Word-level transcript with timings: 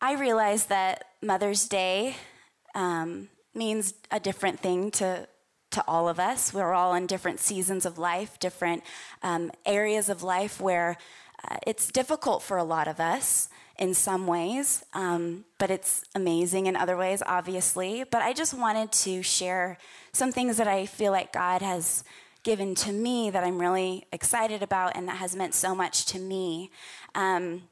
I 0.00 0.14
realize 0.14 0.66
that 0.66 1.04
Mother's 1.20 1.66
Day 1.66 2.16
um, 2.74 3.28
means 3.54 3.94
a 4.10 4.20
different 4.20 4.60
thing 4.60 4.90
to 4.92 5.28
to 5.70 5.84
all 5.86 6.08
of 6.08 6.18
us. 6.18 6.54
We're 6.54 6.72
all 6.72 6.94
in 6.94 7.06
different 7.06 7.40
seasons 7.40 7.84
of 7.84 7.98
life, 7.98 8.38
different 8.38 8.82
um, 9.22 9.50
areas 9.66 10.08
of 10.08 10.22
life 10.22 10.60
where 10.60 10.96
uh, 11.46 11.56
it's 11.66 11.90
difficult 11.90 12.42
for 12.42 12.56
a 12.56 12.64
lot 12.64 12.88
of 12.88 13.00
us 13.00 13.50
in 13.78 13.92
some 13.92 14.26
ways, 14.26 14.82
um, 14.94 15.44
but 15.58 15.70
it's 15.70 16.04
amazing 16.14 16.66
in 16.66 16.74
other 16.74 16.96
ways, 16.96 17.22
obviously. 17.26 18.02
But 18.10 18.22
I 18.22 18.32
just 18.32 18.54
wanted 18.54 18.90
to 18.92 19.22
share 19.22 19.78
some 20.12 20.32
things 20.32 20.56
that 20.56 20.66
I 20.66 20.86
feel 20.86 21.12
like 21.12 21.32
God 21.32 21.60
has 21.60 22.02
given 22.42 22.74
to 22.74 22.92
me 22.92 23.30
that 23.30 23.44
I'm 23.44 23.58
really 23.58 24.06
excited 24.12 24.62
about 24.62 24.96
and 24.96 25.06
that 25.06 25.18
has 25.18 25.36
meant 25.36 25.54
so 25.54 25.74
much 25.74 26.06
to 26.06 26.18
me. 26.18 26.70
Um, 27.14 27.64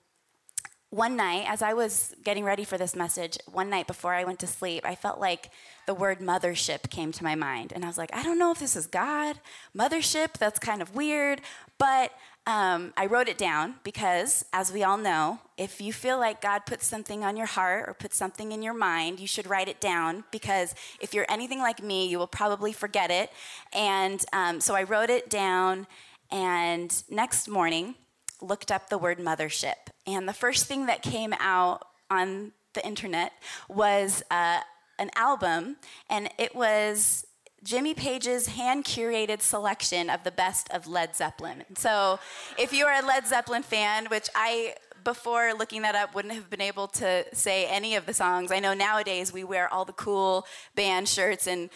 one 0.96 1.14
night, 1.14 1.44
as 1.46 1.60
I 1.60 1.74
was 1.74 2.16
getting 2.24 2.42
ready 2.42 2.64
for 2.64 2.78
this 2.78 2.96
message, 2.96 3.36
one 3.52 3.68
night 3.68 3.86
before 3.86 4.14
I 4.14 4.24
went 4.24 4.38
to 4.38 4.46
sleep, 4.46 4.82
I 4.86 4.94
felt 4.94 5.20
like 5.20 5.50
the 5.84 5.92
word 5.92 6.20
mothership 6.20 6.88
came 6.88 7.12
to 7.12 7.22
my 7.22 7.34
mind. 7.34 7.70
And 7.74 7.84
I 7.84 7.86
was 7.86 7.98
like, 7.98 8.08
I 8.14 8.22
don't 8.22 8.38
know 8.38 8.50
if 8.50 8.60
this 8.60 8.76
is 8.76 8.86
God, 8.86 9.38
mothership, 9.76 10.38
that's 10.38 10.58
kind 10.58 10.80
of 10.80 10.94
weird. 10.94 11.42
But 11.76 12.12
um, 12.46 12.94
I 12.96 13.04
wrote 13.04 13.28
it 13.28 13.36
down 13.36 13.74
because, 13.84 14.46
as 14.54 14.72
we 14.72 14.84
all 14.84 14.96
know, 14.96 15.40
if 15.58 15.82
you 15.82 15.92
feel 15.92 16.18
like 16.18 16.40
God 16.40 16.64
put 16.64 16.82
something 16.82 17.22
on 17.22 17.36
your 17.36 17.46
heart 17.46 17.90
or 17.90 17.92
put 17.92 18.14
something 18.14 18.50
in 18.52 18.62
your 18.62 18.72
mind, 18.72 19.20
you 19.20 19.26
should 19.26 19.46
write 19.46 19.68
it 19.68 19.82
down 19.82 20.24
because 20.30 20.74
if 20.98 21.12
you're 21.12 21.26
anything 21.28 21.58
like 21.58 21.82
me, 21.82 22.08
you 22.08 22.18
will 22.18 22.26
probably 22.26 22.72
forget 22.72 23.10
it. 23.10 23.30
And 23.74 24.24
um, 24.32 24.62
so 24.62 24.74
I 24.74 24.84
wrote 24.84 25.10
it 25.10 25.28
down, 25.28 25.88
and 26.30 27.02
next 27.10 27.48
morning, 27.48 27.96
looked 28.40 28.70
up 28.70 28.88
the 28.88 28.98
word 28.98 29.18
mothership. 29.18 29.90
And 30.06 30.28
the 30.28 30.32
first 30.32 30.66
thing 30.66 30.86
that 30.86 31.02
came 31.02 31.34
out 31.38 31.82
on 32.10 32.52
the 32.74 32.86
internet 32.86 33.32
was 33.68 34.22
uh, 34.30 34.60
an 34.98 35.10
album, 35.16 35.76
and 36.08 36.30
it 36.38 36.54
was 36.54 37.26
Jimmy 37.64 37.94
Page's 37.94 38.48
hand 38.48 38.84
curated 38.84 39.40
selection 39.42 40.08
of 40.08 40.22
the 40.22 40.30
best 40.30 40.70
of 40.72 40.86
Led 40.86 41.16
Zeppelin. 41.16 41.64
So, 41.76 42.20
if 42.58 42.72
you 42.72 42.86
are 42.86 43.02
a 43.02 43.04
Led 43.04 43.26
Zeppelin 43.26 43.62
fan, 43.62 44.06
which 44.06 44.28
I, 44.36 44.74
before 45.02 45.52
looking 45.52 45.82
that 45.82 45.94
up, 45.94 46.14
wouldn't 46.14 46.34
have 46.34 46.48
been 46.48 46.60
able 46.60 46.86
to 46.88 47.24
say 47.32 47.66
any 47.66 47.96
of 47.96 48.06
the 48.06 48.14
songs. 48.14 48.52
I 48.52 48.60
know 48.60 48.74
nowadays 48.74 49.32
we 49.32 49.42
wear 49.42 49.72
all 49.72 49.84
the 49.84 49.92
cool 49.92 50.46
band 50.76 51.08
shirts 51.08 51.48
and 51.48 51.70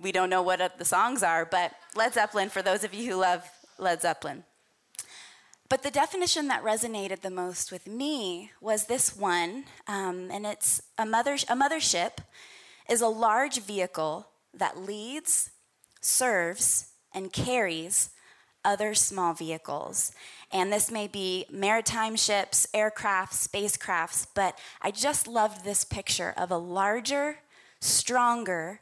we 0.00 0.12
don't 0.12 0.30
know 0.30 0.42
what 0.42 0.78
the 0.78 0.84
songs 0.84 1.22
are, 1.22 1.44
but 1.44 1.72
Led 1.94 2.14
Zeppelin, 2.14 2.48
for 2.48 2.62
those 2.62 2.84
of 2.84 2.94
you 2.94 3.10
who 3.10 3.16
love 3.16 3.42
Led 3.78 4.00
Zeppelin. 4.00 4.44
But 5.68 5.82
the 5.82 5.90
definition 5.90 6.48
that 6.48 6.62
resonated 6.62 7.22
the 7.22 7.30
most 7.30 7.72
with 7.72 7.86
me 7.86 8.50
was 8.60 8.84
this 8.84 9.16
one, 9.16 9.64
um, 9.88 10.30
and 10.30 10.44
it's 10.44 10.82
a, 10.98 11.06
mother, 11.06 11.34
a 11.34 11.56
mothership 11.56 12.18
is 12.88 13.00
a 13.00 13.08
large 13.08 13.60
vehicle 13.60 14.28
that 14.52 14.78
leads, 14.78 15.50
serves, 16.00 16.90
and 17.14 17.32
carries 17.32 18.10
other 18.62 18.94
small 18.94 19.32
vehicles. 19.32 20.12
And 20.52 20.72
this 20.72 20.90
may 20.90 21.08
be 21.08 21.46
maritime 21.50 22.16
ships, 22.16 22.66
aircraft, 22.74 23.32
spacecrafts, 23.32 24.26
but 24.34 24.58
I 24.82 24.90
just 24.90 25.26
loved 25.26 25.64
this 25.64 25.84
picture 25.84 26.34
of 26.36 26.50
a 26.50 26.58
larger, 26.58 27.38
stronger, 27.80 28.80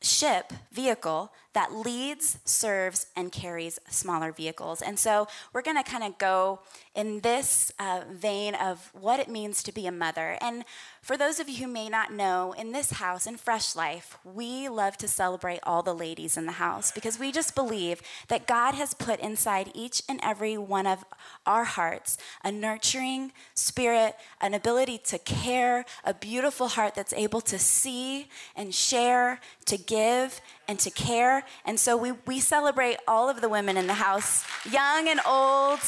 ship, 0.00 0.52
vehicle 0.72 1.32
that 1.54 1.72
leads, 1.72 2.38
serves, 2.44 3.06
and 3.16 3.32
carries 3.32 3.78
smaller 3.88 4.32
vehicles. 4.32 4.82
And 4.82 4.98
so 4.98 5.26
we're 5.52 5.62
going 5.62 5.82
to 5.82 5.88
kind 5.88 6.04
of 6.04 6.18
go 6.18 6.60
in 6.94 7.20
this 7.20 7.72
uh, 7.78 8.02
vein 8.10 8.54
of 8.54 8.90
what 8.92 9.18
it 9.18 9.28
means 9.28 9.62
to 9.62 9.72
be 9.72 9.86
a 9.86 9.92
mother. 9.92 10.36
And 10.40 10.64
for 11.00 11.16
those 11.16 11.40
of 11.40 11.48
you 11.48 11.64
who 11.64 11.72
may 11.72 11.88
not 11.88 12.12
know, 12.12 12.54
in 12.58 12.72
this 12.72 12.92
house, 12.92 13.26
in 13.26 13.36
Fresh 13.36 13.74
Life, 13.74 14.18
we 14.24 14.68
love 14.68 14.96
to 14.98 15.08
celebrate 15.08 15.60
all 15.62 15.82
the 15.82 15.94
ladies 15.94 16.36
in 16.36 16.44
the 16.44 16.52
house 16.52 16.92
because 16.92 17.18
we 17.18 17.32
just 17.32 17.54
believe 17.54 18.02
that 18.28 18.46
God 18.46 18.74
has 18.74 18.92
put 18.92 19.18
inside 19.20 19.70
each 19.74 20.02
and 20.08 20.20
every 20.22 20.58
one 20.58 20.86
of 20.86 21.04
our 21.46 21.64
hearts 21.64 22.18
a 22.44 22.52
nurturing 22.52 23.32
spirit, 23.54 24.16
an 24.40 24.54
ability 24.54 24.98
to 24.98 25.18
care, 25.18 25.84
a 26.04 26.12
beautiful 26.12 26.68
heart 26.68 26.94
that's 26.94 27.12
able 27.14 27.40
to 27.40 27.58
see 27.58 28.28
and 28.54 28.74
share, 28.74 29.40
to 29.64 29.78
give 29.78 30.40
and 30.68 30.78
to 30.80 30.90
care. 30.90 31.44
And 31.64 31.80
so 31.80 31.96
we, 31.96 32.12
we 32.26 32.38
celebrate 32.38 32.98
all 33.08 33.28
of 33.28 33.40
the 33.40 33.48
women 33.48 33.76
in 33.76 33.86
the 33.86 33.94
house, 33.94 34.44
young 34.70 35.08
and 35.08 35.20
old, 35.26 35.80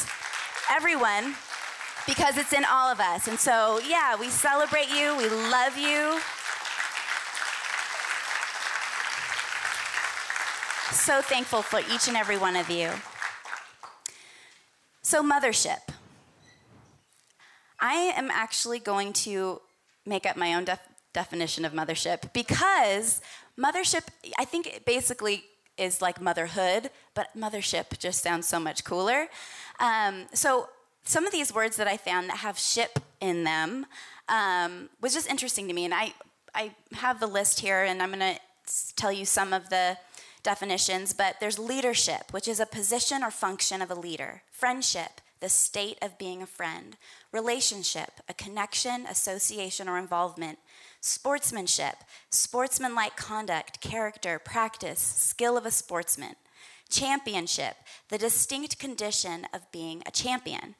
everyone 0.69 1.35
because 2.07 2.37
it's 2.37 2.53
in 2.53 2.65
all 2.65 2.91
of 2.91 2.99
us. 2.99 3.27
And 3.27 3.39
so, 3.39 3.79
yeah, 3.87 4.15
we 4.19 4.29
celebrate 4.29 4.89
you, 4.89 5.15
we 5.17 5.29
love 5.29 5.77
you. 5.77 6.19
So 10.91 11.21
thankful 11.21 11.61
for 11.61 11.79
each 11.79 12.07
and 12.07 12.17
every 12.17 12.37
one 12.37 12.55
of 12.55 12.69
you. 12.69 12.89
So, 15.01 15.23
mothership. 15.23 15.79
I 17.79 18.13
am 18.15 18.29
actually 18.29 18.79
going 18.79 19.13
to 19.13 19.61
make 20.05 20.25
up 20.25 20.37
my 20.37 20.53
own 20.53 20.65
def- 20.65 20.87
definition 21.13 21.65
of 21.65 21.73
mothership 21.73 22.31
because 22.33 23.21
mothership, 23.61 24.07
I 24.37 24.45
think 24.45 24.67
it 24.67 24.85
basically 24.85 25.43
is 25.77 26.01
like 26.01 26.21
motherhood, 26.21 26.89
but 27.13 27.27
mothership 27.37 27.97
just 27.99 28.21
sounds 28.21 28.47
so 28.47 28.59
much 28.59 28.83
cooler. 28.83 29.27
Um, 29.79 30.27
so 30.33 30.69
some 31.03 31.25
of 31.25 31.31
these 31.31 31.53
words 31.53 31.77
that 31.77 31.87
I 31.87 31.97
found 31.97 32.29
that 32.29 32.37
have 32.37 32.57
ship 32.57 32.99
in 33.19 33.43
them 33.43 33.85
um, 34.29 34.89
was 35.01 35.13
just 35.13 35.29
interesting 35.29 35.67
to 35.67 35.73
me. 35.73 35.85
And 35.85 35.93
I, 35.93 36.13
I 36.53 36.71
have 36.93 37.19
the 37.19 37.27
list 37.27 37.59
here, 37.59 37.83
and 37.83 38.01
I'm 38.01 38.11
going 38.11 38.35
to 38.35 38.39
tell 38.95 39.11
you 39.11 39.25
some 39.25 39.53
of 39.53 39.69
the 39.69 39.97
definitions. 40.43 41.13
But 41.13 41.37
there's 41.39 41.57
leadership, 41.57 42.31
which 42.31 42.47
is 42.47 42.59
a 42.59 42.65
position 42.65 43.23
or 43.23 43.31
function 43.31 43.81
of 43.81 43.89
a 43.89 43.95
leader, 43.95 44.43
friendship, 44.51 45.21
the 45.41 45.49
state 45.49 45.97
of 46.01 46.17
being 46.17 46.41
a 46.41 46.47
friend, 46.47 46.95
relationship, 47.31 48.21
a 48.29 48.33
connection, 48.33 49.05
association, 49.07 49.89
or 49.89 49.97
involvement, 49.97 50.59
sportsmanship, 51.01 51.95
sportsmanlike 52.29 53.17
conduct, 53.17 53.81
character, 53.81 54.39
practice, 54.39 54.99
skill 54.99 55.57
of 55.57 55.65
a 55.65 55.71
sportsman, 55.71 56.35
championship, 56.89 57.75
the 58.09 58.17
distinct 58.17 58.79
condition 58.79 59.47
of 59.53 59.71
being 59.71 60.03
a 60.05 60.11
champion 60.11 60.75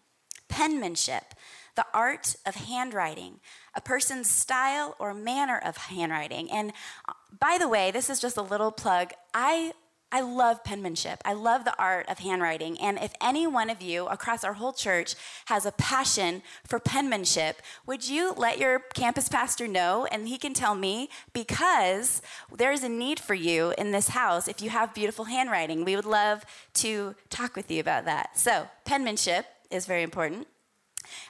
penmanship, 0.52 1.34
the 1.76 1.86
art 1.94 2.36
of 2.46 2.56
handwriting, 2.56 3.40
a 3.74 3.82
person's 3.82 4.30
style 4.30 4.96
or 5.00 5.14
manner 5.14 5.58
of 5.58 5.78
handwriting. 5.78 6.52
And 6.52 6.74
uh, 7.08 7.14
by 7.40 7.58
the 7.58 7.70
way, 7.70 7.90
this 7.90 8.10
is 8.10 8.20
just 8.20 8.38
a 8.38 8.42
little 8.42 8.72
plug. 8.72 9.14
I 9.34 9.72
I 10.12 10.22
love 10.22 10.64
penmanship. 10.64 11.22
I 11.24 11.34
love 11.34 11.64
the 11.64 11.78
art 11.80 12.10
of 12.10 12.20
handwriting. 12.20 12.80
And 12.82 12.98
if 13.00 13.14
any 13.22 13.48
one 13.48 13.70
of 13.70 13.82
you 13.82 14.08
across 14.08 14.44
our 14.44 14.54
whole 14.54 14.74
church 14.74 15.16
has 15.46 15.66
a 15.66 15.72
passion 15.72 16.44
for 16.66 16.80
penmanship, 16.80 17.62
would 17.86 18.08
you 18.08 18.34
let 18.36 18.60
your 18.60 18.80
campus 18.94 19.30
pastor 19.30 19.68
know 19.68 20.06
and 20.12 20.28
he 20.28 20.38
can 20.38 20.54
tell 20.54 20.76
me 20.76 21.10
because 21.34 22.22
there's 22.56 22.84
a 22.84 22.90
need 22.90 23.20
for 23.20 23.34
you 23.34 23.74
in 23.78 23.92
this 23.92 24.10
house 24.10 24.48
if 24.48 24.62
you 24.62 24.70
have 24.70 24.94
beautiful 24.94 25.26
handwriting. 25.26 25.86
We 25.86 25.96
would 25.96 26.06
love 26.06 26.44
to 26.76 27.16
talk 27.30 27.56
with 27.56 27.72
you 27.72 27.80
about 27.80 28.06
that. 28.06 28.38
So, 28.38 28.68
penmanship 28.86 29.46
is 29.70 29.86
very 29.86 30.04
important. 30.04 30.48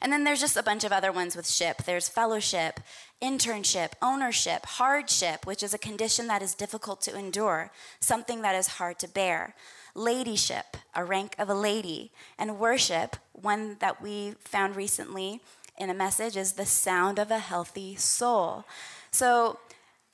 And 0.02 0.12
then 0.12 0.24
there's 0.24 0.40
just 0.40 0.58
a 0.58 0.64
bunch 0.64 0.84
of 0.84 0.92
other 0.92 1.12
ones 1.12 1.36
with 1.36 1.48
ship. 1.48 1.84
There's 1.84 2.10
fellowship, 2.10 2.80
internship, 3.22 3.92
ownership, 4.02 4.66
hardship, 4.66 5.46
which 5.46 5.64
is 5.64 5.74
a 5.74 5.78
condition 5.78 6.28
that 6.28 6.42
is 6.42 6.56
difficult 6.56 7.02
to 7.02 7.18
endure, 7.18 7.72
something 8.00 8.42
that 8.42 8.56
is 8.56 8.68
hard 8.68 9.00
to 9.00 9.08
bear. 9.08 9.56
Ladyship, 9.94 10.78
a 10.96 11.04
rank 11.04 11.36
of 11.38 11.50
a 11.50 11.54
lady. 11.54 12.12
And 12.38 12.60
worship, 12.60 13.18
one 13.34 13.78
that 13.80 14.02
we 14.02 14.36
found 14.40 14.76
recently 14.76 15.42
in 15.78 15.90
a 15.90 15.94
message, 15.94 16.38
is 16.38 16.54
the 16.54 16.66
sound 16.66 17.20
of 17.20 17.32
a 17.32 17.40
healthy 17.40 17.96
soul. 17.96 18.66
So, 19.12 19.60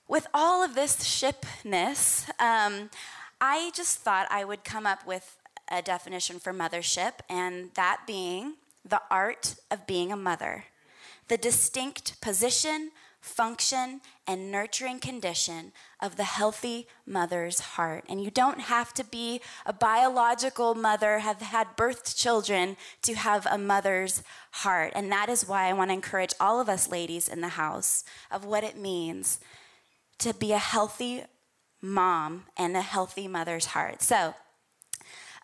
with 0.07 0.25
all 0.33 0.63
of 0.63 0.73
this 0.73 1.03
shipness, 1.03 2.29
um, 2.39 2.89
I 3.41 3.71
just 3.73 3.99
thought 3.99 4.27
I 4.31 4.45
would 4.45 4.63
come 4.63 4.85
up 4.85 5.05
with 5.05 5.37
a 5.69 5.81
definition 5.81 6.39
for 6.39 6.53
mothership, 6.53 7.13
and 7.29 7.71
that 7.75 8.01
being 8.07 8.53
the 8.87 9.01
art 9.09 9.55
of 9.69 9.87
being 9.87 10.11
a 10.11 10.17
mother, 10.17 10.65
the 11.27 11.37
distinct 11.37 12.19
position, 12.21 12.91
function, 13.19 14.01
and 14.25 14.51
nurturing 14.51 14.99
condition 14.99 15.73
of 16.01 16.15
the 16.15 16.23
healthy 16.23 16.87
mother's 17.05 17.59
heart. 17.59 18.05
And 18.07 18.23
you 18.23 18.31
don't 18.31 18.61
have 18.61 18.93
to 18.95 19.03
be 19.03 19.41
a 19.65 19.73
biological 19.73 20.75
mother, 20.75 21.19
have 21.19 21.41
had 21.41 21.75
birthed 21.75 22.15
children 22.15 22.77
to 23.01 23.15
have 23.15 23.45
a 23.49 23.57
mother's 23.57 24.23
heart. 24.51 24.93
And 24.95 25.11
that 25.11 25.29
is 25.29 25.47
why 25.47 25.67
I 25.67 25.73
want 25.73 25.89
to 25.89 25.95
encourage 25.95 26.33
all 26.39 26.61
of 26.61 26.69
us 26.69 26.89
ladies 26.89 27.27
in 27.27 27.41
the 27.41 27.49
house 27.49 28.03
of 28.31 28.45
what 28.45 28.63
it 28.63 28.77
means 28.77 29.39
to 30.19 30.33
be 30.33 30.51
a 30.53 30.57
healthy 30.57 31.23
mom 31.81 32.45
and 32.57 32.75
a 32.75 32.81
healthy 32.81 33.27
mother's 33.27 33.67
heart. 33.67 34.01
So, 34.01 34.33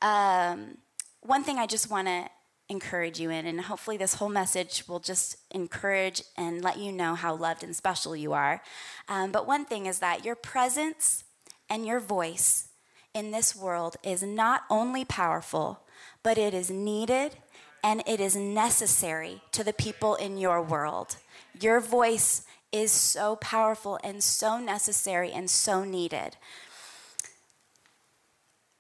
um, 0.02 0.78
one 1.22 1.44
thing 1.44 1.58
I 1.58 1.68
just 1.68 1.90
want 1.90 2.08
to 2.08 2.30
encourage 2.70 3.20
you 3.20 3.30
in. 3.30 3.46
And 3.46 3.62
hopefully, 3.62 3.98
this 3.98 4.16
whole 4.16 4.30
message 4.30 4.84
will 4.88 5.00
just 5.00 5.38
encourage 5.52 6.24
and 6.38 6.64
let 6.64 6.78
you 6.78 6.92
know 6.92 7.16
how 7.16 7.36
loved 7.36 7.64
and 7.64 7.76
special 7.76 8.16
you 8.16 8.34
are. 8.34 8.62
Um, 9.08 9.32
but 9.32 9.48
one 9.48 9.66
thing 9.66 9.86
is 9.86 10.00
that 10.00 10.26
your 10.26 10.36
presence 10.36 11.24
and 11.70 11.86
your 11.86 12.00
voice 12.00 12.70
in 13.14 13.32
this 13.32 13.56
world 13.56 13.96
is 14.04 14.24
not 14.24 14.64
only 14.70 15.06
powerful, 15.06 15.82
but 16.24 16.38
it 16.38 16.54
is 16.54 16.70
needed 16.70 17.36
and 17.84 18.02
it 18.08 18.20
is 18.20 18.36
necessary 18.36 19.42
to 19.52 19.64
the 19.64 19.74
people 19.74 20.16
in 20.16 20.38
your 20.38 20.62
world. 20.62 21.18
Your 21.60 21.80
voice 21.80 22.46
is 22.72 22.92
so 22.92 23.36
powerful 23.36 24.00
and 24.04 24.24
so 24.24 24.58
necessary 24.58 25.32
and 25.32 25.50
so 25.50 25.84
needed. 25.84 26.38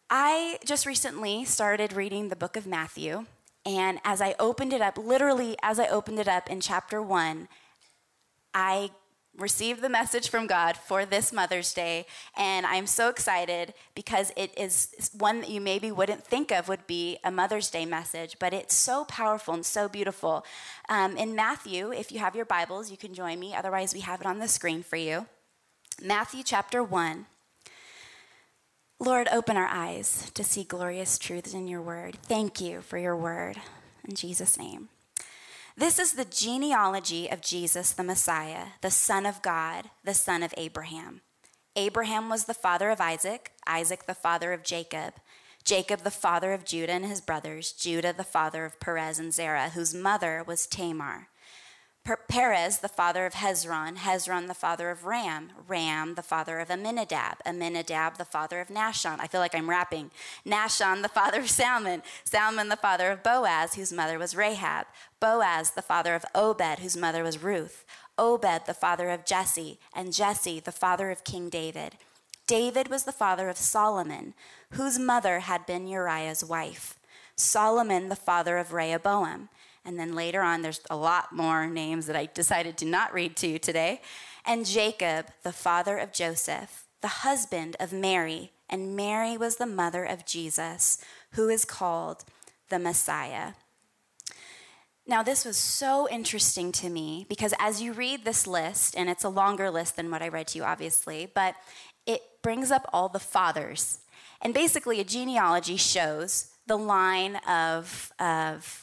I 0.09 0.57
just 0.65 0.85
recently 0.85 1.45
started 1.45 1.93
reading 1.93 2.29
the 2.29 2.35
book 2.35 2.55
of 2.55 2.65
Matthew, 2.65 3.25
and 3.65 3.99
as 4.03 4.21
I 4.21 4.35
opened 4.39 4.73
it 4.73 4.81
up, 4.81 4.97
literally 4.97 5.55
as 5.61 5.79
I 5.79 5.87
opened 5.87 6.19
it 6.19 6.27
up 6.27 6.49
in 6.49 6.59
chapter 6.59 7.01
one, 7.01 7.47
I 8.53 8.91
received 9.37 9.81
the 9.81 9.89
message 9.89 10.29
from 10.29 10.45
God 10.45 10.77
for 10.77 11.05
this 11.05 11.33
Mother's 11.33 11.73
Day, 11.73 12.05
and 12.37 12.65
I'm 12.65 12.85
so 12.85 13.09
excited 13.09 13.73
because 13.95 14.31
it 14.37 14.55
is 14.57 15.09
one 15.17 15.41
that 15.41 15.49
you 15.49 15.59
maybe 15.59 15.91
wouldn't 15.91 16.23
think 16.23 16.51
of 16.51 16.67
would 16.67 16.85
be 16.85 17.17
a 17.23 17.31
Mother's 17.31 17.69
Day 17.69 17.85
message, 17.85 18.37
but 18.39 18.53
it's 18.53 18.75
so 18.75 19.05
powerful 19.05 19.53
and 19.53 19.65
so 19.65 19.89
beautiful. 19.89 20.45
Um, 20.87 21.17
in 21.17 21.35
Matthew, 21.35 21.91
if 21.91 22.11
you 22.11 22.19
have 22.19 22.35
your 22.35 22.45
Bibles, 22.45 22.91
you 22.91 22.97
can 22.97 23.13
join 23.13 23.39
me. 23.39 23.55
Otherwise, 23.55 23.93
we 23.93 24.01
have 24.01 24.21
it 24.21 24.27
on 24.27 24.39
the 24.39 24.47
screen 24.47 24.83
for 24.83 24.97
you. 24.97 25.25
Matthew 26.01 26.43
chapter 26.43 26.83
1. 26.83 27.25
Lord, 28.99 29.27
open 29.31 29.57
our 29.57 29.67
eyes 29.67 30.31
to 30.33 30.43
see 30.43 30.63
glorious 30.63 31.17
truths 31.17 31.53
in 31.53 31.67
your 31.67 31.81
word. 31.81 32.17
Thank 32.23 32.61
you 32.61 32.81
for 32.81 32.97
your 32.97 33.17
word. 33.17 33.57
In 34.07 34.15
Jesus' 34.15 34.57
name. 34.57 34.89
This 35.75 35.97
is 35.97 36.13
the 36.13 36.25
genealogy 36.25 37.29
of 37.29 37.41
Jesus, 37.41 37.91
the 37.93 38.03
Messiah, 38.03 38.67
the 38.81 38.91
Son 38.91 39.25
of 39.25 39.41
God, 39.41 39.89
the 40.03 40.13
son 40.13 40.43
of 40.43 40.53
Abraham. 40.55 41.21
Abraham 41.75 42.29
was 42.29 42.45
the 42.45 42.53
father 42.53 42.91
of 42.91 43.01
Isaac, 43.01 43.51
Isaac 43.65 44.05
the 44.05 44.13
father 44.13 44.53
of 44.53 44.63
Jacob, 44.63 45.15
Jacob 45.63 46.01
the 46.01 46.11
father 46.11 46.53
of 46.53 46.65
Judah 46.65 46.91
and 46.91 47.05
his 47.05 47.21
brothers, 47.21 47.71
Judah 47.71 48.13
the 48.13 48.23
father 48.23 48.65
of 48.65 48.79
Perez 48.79 49.17
and 49.17 49.33
Zerah, 49.33 49.69
whose 49.69 49.95
mother 49.95 50.43
was 50.45 50.67
Tamar. 50.67 51.29
Perez, 52.05 52.79
the 52.79 52.89
father 52.89 53.25
of 53.25 53.33
Hezron, 53.33 53.95
Hezron, 53.95 54.47
the 54.47 54.53
father 54.53 54.89
of 54.89 55.05
Ram, 55.05 55.51
Ram, 55.69 56.15
the 56.15 56.21
father 56.21 56.59
of 56.59 56.69
Amminadab, 56.69 57.37
Amminadab, 57.45 58.17
the 58.17 58.25
father 58.25 58.59
of 58.59 58.67
Nahshon. 58.67 59.21
I 59.21 59.27
feel 59.27 59.39
like 59.39 59.55
I'm 59.55 59.69
rapping. 59.69 60.11
Nahshon, 60.45 61.01
the 61.01 61.07
father 61.07 61.39
of 61.39 61.49
Salmon, 61.49 62.03
Salmon, 62.25 62.67
the 62.67 62.75
father 62.75 63.09
of 63.09 63.23
Boaz, 63.23 63.75
whose 63.75 63.93
mother 63.93 64.19
was 64.19 64.35
Rahab, 64.35 64.87
Boaz, 65.21 65.71
the 65.71 65.81
father 65.81 66.13
of 66.13 66.25
Obed, 66.35 66.79
whose 66.79 66.97
mother 66.97 67.23
was 67.23 67.41
Ruth, 67.41 67.85
Obed, 68.17 68.65
the 68.65 68.73
father 68.73 69.09
of 69.09 69.23
Jesse, 69.23 69.79
and 69.95 70.11
Jesse, 70.11 70.59
the 70.59 70.73
father 70.73 71.09
of 71.09 71.23
King 71.23 71.47
David. 71.47 71.95
David 72.47 72.89
was 72.89 73.05
the 73.05 73.13
father 73.13 73.47
of 73.47 73.57
Solomon, 73.57 74.33
whose 74.71 74.99
mother 74.99 75.39
had 75.39 75.65
been 75.65 75.87
Uriah's 75.87 76.43
wife. 76.43 76.99
Solomon, 77.37 78.09
the 78.09 78.17
father 78.17 78.57
of 78.57 78.73
Rehoboam. 78.73 79.47
And 79.85 79.99
then 79.99 80.15
later 80.15 80.41
on, 80.41 80.61
there's 80.61 80.81
a 80.89 80.95
lot 80.95 81.33
more 81.33 81.67
names 81.67 82.05
that 82.05 82.15
I 82.15 82.27
decided 82.27 82.77
to 82.77 82.85
not 82.85 83.13
read 83.13 83.35
to 83.37 83.47
you 83.47 83.59
today. 83.59 84.01
And 84.45 84.65
Jacob, 84.65 85.27
the 85.43 85.51
father 85.51 85.97
of 85.97 86.13
Joseph, 86.13 86.85
the 87.01 87.07
husband 87.07 87.75
of 87.79 87.91
Mary, 87.91 88.51
and 88.69 88.95
Mary 88.95 89.37
was 89.37 89.57
the 89.57 89.65
mother 89.65 90.03
of 90.03 90.25
Jesus, 90.25 90.97
who 91.31 91.49
is 91.49 91.65
called 91.65 92.23
the 92.69 92.79
Messiah. 92.79 93.53
Now, 95.05 95.21
this 95.21 95.43
was 95.43 95.57
so 95.57 96.07
interesting 96.09 96.71
to 96.73 96.89
me 96.89 97.25
because 97.27 97.53
as 97.59 97.81
you 97.81 97.91
read 97.91 98.23
this 98.23 98.47
list, 98.47 98.95
and 98.97 99.09
it's 99.09 99.25
a 99.25 99.29
longer 99.29 99.69
list 99.69 99.97
than 99.97 100.09
what 100.09 100.21
I 100.21 100.29
read 100.29 100.47
to 100.47 100.57
you, 100.57 100.63
obviously, 100.63 101.29
but 101.33 101.55
it 102.05 102.21
brings 102.41 102.71
up 102.71 102.89
all 102.93 103.09
the 103.09 103.19
fathers. 103.19 103.99
And 104.41 104.53
basically, 104.53 104.99
a 105.01 105.03
genealogy 105.03 105.75
shows 105.75 106.51
the 106.67 106.77
line 106.77 107.35
of, 107.47 108.13
of 108.17 108.82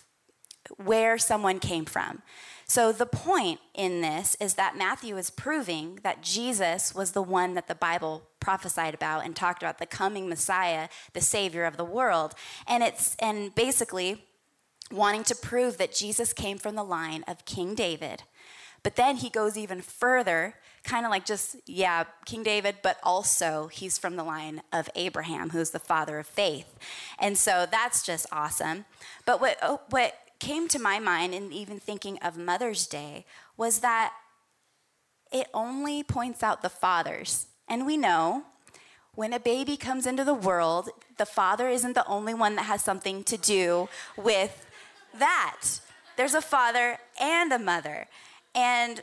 where 0.77 1.19
someone 1.19 1.59
came 1.59 1.85
from. 1.85 2.23
So, 2.65 2.93
the 2.93 3.07
point 3.07 3.59
in 3.75 4.01
this 4.01 4.37
is 4.39 4.55
that 4.55 4.77
Matthew 4.77 5.17
is 5.17 5.29
proving 5.29 5.99
that 6.05 6.23
Jesus 6.23 6.95
was 6.95 7.13
the 7.13 7.23
one 7.23 7.55
that 7.55 7.67
the 7.67 7.75
Bible 7.75 8.23
prophesied 8.39 8.95
about 8.95 9.25
and 9.25 9.35
talked 9.35 9.63
about 9.63 9.79
the 9.79 9.87
coming 9.87 10.29
Messiah, 10.29 10.89
the 11.13 11.21
Savior 11.21 11.65
of 11.65 11.77
the 11.77 11.85
world. 11.85 12.35
And 12.69 12.85
it's, 12.85 13.17
and 13.19 13.53
basically, 13.55 14.25
wanting 14.93 15.25
to 15.25 15.35
prove 15.35 15.79
that 15.79 15.93
Jesus 15.93 16.33
came 16.33 16.59
from 16.59 16.77
the 16.77 16.85
line 16.85 17.25
of 17.27 17.45
King 17.45 17.75
David. 17.75 18.23
But 18.83 18.97
then 18.97 19.17
he 19.17 19.29
goes 19.29 19.59
even 19.59 19.83
further, 19.83 20.55
kind 20.85 21.05
of 21.05 21.11
like 21.11 21.27
just, 21.27 21.57
yeah, 21.67 22.05
King 22.25 22.43
David, 22.43 22.77
but 22.83 22.99
also 23.03 23.69
he's 23.69 23.99
from 23.99 24.17
the 24.17 24.25
line 24.25 24.63
of 24.73 24.89
Abraham, 24.95 25.51
who's 25.51 25.71
the 25.71 25.79
father 25.79 26.19
of 26.19 26.27
faith. 26.27 26.79
And 27.19 27.37
so 27.37 27.67
that's 27.71 28.03
just 28.03 28.27
awesome. 28.33 28.87
But 29.27 29.41
what, 29.41 29.59
oh, 29.61 29.81
what 29.91 30.15
came 30.41 30.67
to 30.69 30.79
my 30.79 30.99
mind 30.99 31.35
in 31.35 31.53
even 31.53 31.79
thinking 31.79 32.19
of 32.19 32.37
Mother's 32.37 32.87
Day 32.87 33.25
was 33.57 33.81
that 33.81 34.13
it 35.31 35.47
only 35.55 36.03
points 36.03 36.43
out 36.43 36.63
the 36.63 36.69
fathers. 36.69 37.47
And 37.69 37.87
we 37.87 37.97
know 37.97 38.45
when 39.15 39.33
a 39.33 39.39
baby 39.39 39.77
comes 39.77 40.07
into 40.07 40.25
the 40.25 40.35
world, 40.35 40.89
the 41.19 41.27
father 41.27 41.69
isn't 41.69 41.93
the 41.95 42.07
only 42.07 42.35
one 42.35 42.57
that 42.57 42.65
has 42.65 42.83
something 42.83 43.23
to 43.25 43.37
do 43.37 43.89
with 44.17 44.67
that. 45.19 45.61
There's 46.17 46.35
a 46.35 46.43
father 46.43 46.99
and 47.21 47.53
a 47.53 47.59
mother. 47.59 48.07
And 48.55 49.03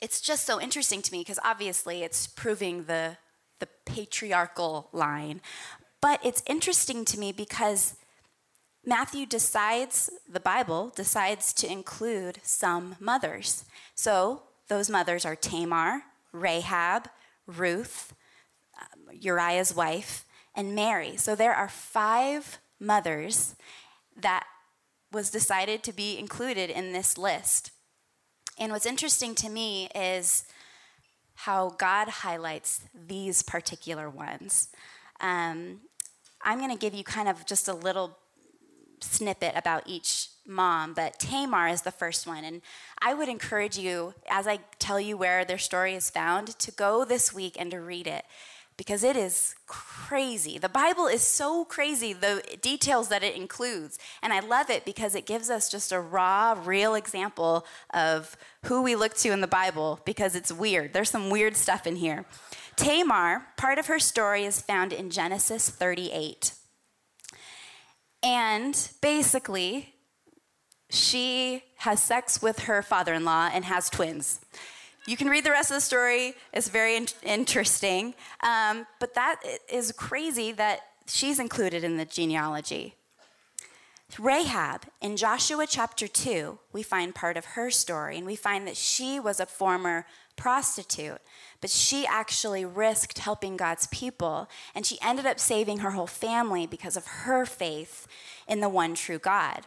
it's 0.00 0.20
just 0.20 0.46
so 0.46 0.60
interesting 0.60 1.02
to 1.02 1.12
me 1.12 1.20
because 1.20 1.38
obviously 1.44 2.02
it's 2.02 2.26
proving 2.26 2.84
the, 2.84 3.16
the 3.58 3.68
patriarchal 3.84 4.88
line. 4.92 5.40
But 6.00 6.20
it's 6.24 6.42
interesting 6.46 7.04
to 7.06 7.18
me 7.18 7.32
because 7.32 7.96
Matthew 8.84 9.26
decides, 9.26 10.10
the 10.28 10.40
Bible 10.40 10.92
decides 10.96 11.52
to 11.54 11.70
include 11.70 12.38
some 12.42 12.96
mothers. 12.98 13.64
So 13.94 14.42
those 14.68 14.88
mothers 14.88 15.24
are 15.24 15.36
Tamar, 15.36 16.02
Rahab, 16.32 17.08
Ruth, 17.46 18.14
um, 18.80 19.14
Uriah's 19.20 19.74
wife, 19.74 20.24
and 20.54 20.74
Mary. 20.74 21.16
So 21.16 21.34
there 21.34 21.54
are 21.54 21.68
five 21.68 22.58
mothers 22.78 23.54
that 24.16 24.44
was 25.12 25.30
decided 25.30 25.82
to 25.82 25.92
be 25.92 26.18
included 26.18 26.70
in 26.70 26.92
this 26.92 27.18
list. 27.18 27.72
And 28.58 28.72
what's 28.72 28.86
interesting 28.86 29.34
to 29.36 29.48
me 29.48 29.88
is 29.94 30.44
how 31.34 31.70
God 31.78 32.08
highlights 32.08 32.82
these 32.94 33.42
particular 33.42 34.08
ones. 34.08 34.68
Um, 35.20 35.80
I'm 36.42 36.58
going 36.58 36.70
to 36.70 36.78
give 36.78 36.94
you 36.94 37.04
kind 37.04 37.28
of 37.28 37.46
just 37.46 37.68
a 37.68 37.74
little 37.74 38.16
snippet 39.00 39.52
about 39.56 39.82
each 39.86 40.28
mom, 40.46 40.94
but 40.94 41.18
Tamar 41.18 41.68
is 41.68 41.82
the 41.82 41.90
first 41.90 42.26
one. 42.26 42.44
And 42.44 42.62
I 43.00 43.14
would 43.14 43.28
encourage 43.28 43.78
you, 43.78 44.14
as 44.28 44.46
I 44.46 44.60
tell 44.78 45.00
you 45.00 45.16
where 45.16 45.44
their 45.44 45.58
story 45.58 45.94
is 45.94 46.10
found, 46.10 46.58
to 46.58 46.70
go 46.70 47.04
this 47.04 47.32
week 47.32 47.56
and 47.58 47.70
to 47.70 47.80
read 47.80 48.06
it 48.06 48.24
because 48.80 49.04
it 49.04 49.14
is 49.14 49.54
crazy. 49.66 50.56
The 50.56 50.70
Bible 50.70 51.06
is 51.06 51.20
so 51.20 51.66
crazy, 51.66 52.14
the 52.14 52.42
details 52.62 53.08
that 53.08 53.22
it 53.22 53.36
includes. 53.36 53.98
And 54.22 54.32
I 54.32 54.40
love 54.40 54.70
it 54.70 54.86
because 54.86 55.14
it 55.14 55.26
gives 55.26 55.50
us 55.50 55.70
just 55.70 55.92
a 55.92 56.00
raw, 56.00 56.58
real 56.64 56.94
example 56.94 57.66
of 57.92 58.38
who 58.64 58.80
we 58.80 58.96
look 58.96 59.12
to 59.16 59.32
in 59.32 59.42
the 59.42 59.46
Bible 59.46 60.00
because 60.06 60.34
it's 60.34 60.50
weird. 60.50 60.94
There's 60.94 61.10
some 61.10 61.28
weird 61.28 61.58
stuff 61.58 61.86
in 61.86 61.96
here. 61.96 62.24
Tamar, 62.76 63.48
part 63.58 63.78
of 63.78 63.88
her 63.88 63.98
story 63.98 64.44
is 64.44 64.62
found 64.62 64.94
in 64.94 65.10
Genesis 65.10 65.68
38. 65.68 66.54
And 68.22 68.90
basically, 69.00 69.94
she 70.90 71.62
has 71.76 72.02
sex 72.02 72.42
with 72.42 72.60
her 72.60 72.82
father 72.82 73.14
in 73.14 73.24
law 73.24 73.48
and 73.52 73.64
has 73.64 73.88
twins. 73.88 74.40
You 75.06 75.16
can 75.16 75.28
read 75.28 75.44
the 75.44 75.50
rest 75.50 75.70
of 75.70 75.76
the 75.76 75.80
story, 75.80 76.34
it's 76.52 76.68
very 76.68 76.96
in- 76.96 77.06
interesting. 77.22 78.14
Um, 78.42 78.86
but 78.98 79.14
that 79.14 79.40
is 79.72 79.92
crazy 79.92 80.52
that 80.52 80.80
she's 81.06 81.38
included 81.38 81.84
in 81.84 81.96
the 81.96 82.04
genealogy. 82.04 82.94
Rahab, 84.18 84.86
in 85.00 85.16
Joshua 85.16 85.66
chapter 85.68 86.08
2, 86.08 86.58
we 86.72 86.82
find 86.82 87.14
part 87.14 87.36
of 87.36 87.44
her 87.44 87.70
story, 87.70 88.18
and 88.18 88.26
we 88.26 88.34
find 88.36 88.66
that 88.66 88.76
she 88.76 89.20
was 89.20 89.38
a 89.38 89.46
former 89.46 90.04
prostitute, 90.36 91.20
but 91.60 91.70
she 91.70 92.06
actually 92.06 92.64
risked 92.64 93.18
helping 93.18 93.56
God's 93.56 93.86
people, 93.88 94.48
and 94.74 94.86
she 94.86 94.98
ended 95.02 95.26
up 95.26 95.38
saving 95.38 95.78
her 95.78 95.90
whole 95.90 96.06
family 96.06 96.66
because 96.66 96.96
of 96.96 97.06
her 97.06 97.44
faith 97.44 98.06
in 98.48 98.60
the 98.60 98.68
one 98.68 98.94
true 98.94 99.18
God. 99.18 99.66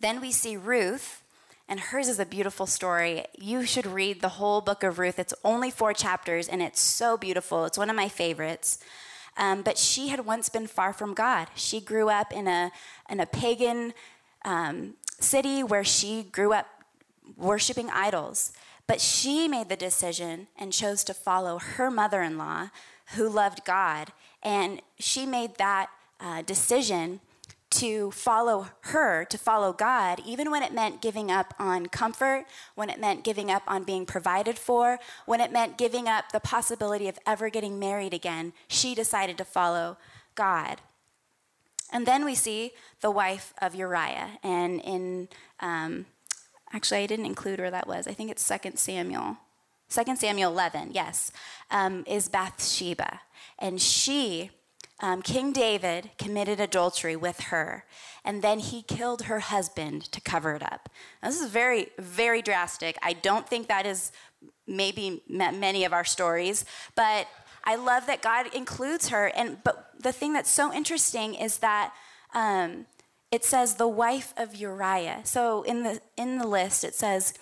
Then 0.00 0.20
we 0.20 0.32
see 0.32 0.56
Ruth, 0.56 1.22
and 1.68 1.80
hers 1.80 2.08
is 2.08 2.18
a 2.18 2.26
beautiful 2.26 2.66
story. 2.66 3.24
You 3.38 3.64
should 3.64 3.86
read 3.86 4.20
the 4.20 4.30
whole 4.30 4.60
book 4.60 4.82
of 4.82 4.98
Ruth. 4.98 5.18
It's 5.18 5.32
only 5.44 5.70
four 5.70 5.94
chapters, 5.94 6.48
and 6.48 6.60
it's 6.60 6.80
so 6.80 7.16
beautiful. 7.16 7.64
It's 7.64 7.78
one 7.78 7.88
of 7.88 7.96
my 7.96 8.08
favorites. 8.08 8.78
Um, 9.36 9.62
but 9.62 9.78
she 9.78 10.08
had 10.08 10.26
once 10.26 10.48
been 10.48 10.66
far 10.66 10.92
from 10.92 11.14
God. 11.14 11.48
She 11.54 11.80
grew 11.80 12.08
up 12.08 12.32
in 12.32 12.46
a, 12.46 12.70
in 13.08 13.18
a 13.18 13.26
pagan 13.26 13.94
um, 14.44 14.94
city 15.18 15.62
where 15.62 15.84
she 15.84 16.22
grew 16.22 16.52
up 16.52 16.66
worshiping 17.36 17.88
idols. 17.90 18.52
But 18.86 19.00
she 19.00 19.48
made 19.48 19.68
the 19.68 19.76
decision 19.76 20.48
and 20.58 20.72
chose 20.72 21.04
to 21.04 21.14
follow 21.14 21.58
her 21.58 21.90
mother 21.90 22.22
in 22.22 22.36
law, 22.36 22.70
who 23.14 23.28
loved 23.28 23.64
God. 23.64 24.12
And 24.42 24.82
she 24.98 25.26
made 25.26 25.56
that 25.56 25.88
uh, 26.20 26.42
decision 26.42 27.20
to 27.70 28.12
follow 28.12 28.68
her, 28.82 29.24
to 29.24 29.36
follow 29.36 29.72
God, 29.72 30.20
even 30.24 30.50
when 30.50 30.62
it 30.62 30.72
meant 30.72 31.02
giving 31.02 31.30
up 31.30 31.54
on 31.58 31.86
comfort, 31.86 32.46
when 32.76 32.88
it 32.88 33.00
meant 33.00 33.24
giving 33.24 33.50
up 33.50 33.62
on 33.66 33.82
being 33.82 34.06
provided 34.06 34.58
for, 34.58 35.00
when 35.26 35.40
it 35.40 35.50
meant 35.50 35.76
giving 35.76 36.06
up 36.06 36.30
the 36.30 36.38
possibility 36.38 37.08
of 37.08 37.18
ever 37.26 37.50
getting 37.50 37.78
married 37.78 38.14
again, 38.14 38.52
she 38.68 38.94
decided 38.94 39.36
to 39.38 39.44
follow 39.44 39.96
God. 40.36 40.82
And 41.90 42.06
then 42.06 42.24
we 42.24 42.36
see 42.36 42.72
the 43.00 43.10
wife 43.10 43.52
of 43.60 43.74
Uriah. 43.74 44.38
And 44.42 44.80
in, 44.80 45.28
um, 45.58 46.06
actually, 46.74 47.02
I 47.02 47.06
didn't 47.06 47.26
include 47.26 47.60
where 47.60 47.70
that 47.70 47.86
was. 47.86 48.06
I 48.06 48.12
think 48.12 48.30
it's 48.30 48.46
2 48.46 48.72
Samuel. 48.74 49.38
2 49.88 50.16
Samuel 50.16 50.50
11, 50.50 50.90
yes, 50.92 51.30
um, 51.70 52.04
is 52.06 52.28
Bathsheba. 52.28 53.20
And 53.58 53.80
she 53.80 54.50
um, 55.00 55.22
King 55.22 55.52
David 55.52 56.10
committed 56.18 56.60
adultery 56.60 57.16
with 57.16 57.40
her, 57.40 57.84
and 58.24 58.42
then 58.42 58.60
he 58.60 58.82
killed 58.82 59.22
her 59.22 59.40
husband 59.40 60.10
to 60.12 60.20
cover 60.20 60.54
it 60.54 60.62
up. 60.62 60.88
Now, 61.22 61.30
this 61.30 61.40
is 61.40 61.50
very, 61.50 61.88
very 61.98 62.42
drastic. 62.42 62.96
I 63.02 63.12
don't 63.12 63.48
think 63.48 63.66
that 63.68 63.86
is 63.86 64.12
maybe 64.66 65.22
many 65.28 65.84
of 65.84 65.92
our 65.92 66.04
stories, 66.04 66.64
but 66.94 67.26
I 67.64 67.74
love 67.74 68.06
that 68.06 68.22
God 68.22 68.54
includes 68.54 69.08
her. 69.08 69.26
And 69.34 69.58
but 69.64 69.90
the 69.98 70.12
thing 70.12 70.32
that's 70.32 70.50
so 70.50 70.72
interesting 70.72 71.34
is 71.34 71.58
that 71.58 71.92
um, 72.32 72.86
it 73.34 73.44
says 73.44 73.74
the 73.74 73.88
wife 73.88 74.32
of 74.36 74.54
Uriah. 74.54 75.20
So 75.24 75.64
in 75.64 75.82
the 75.82 76.00
in 76.16 76.38
the 76.38 76.46
list 76.46 76.84
it 76.84 76.94
says 76.94 77.34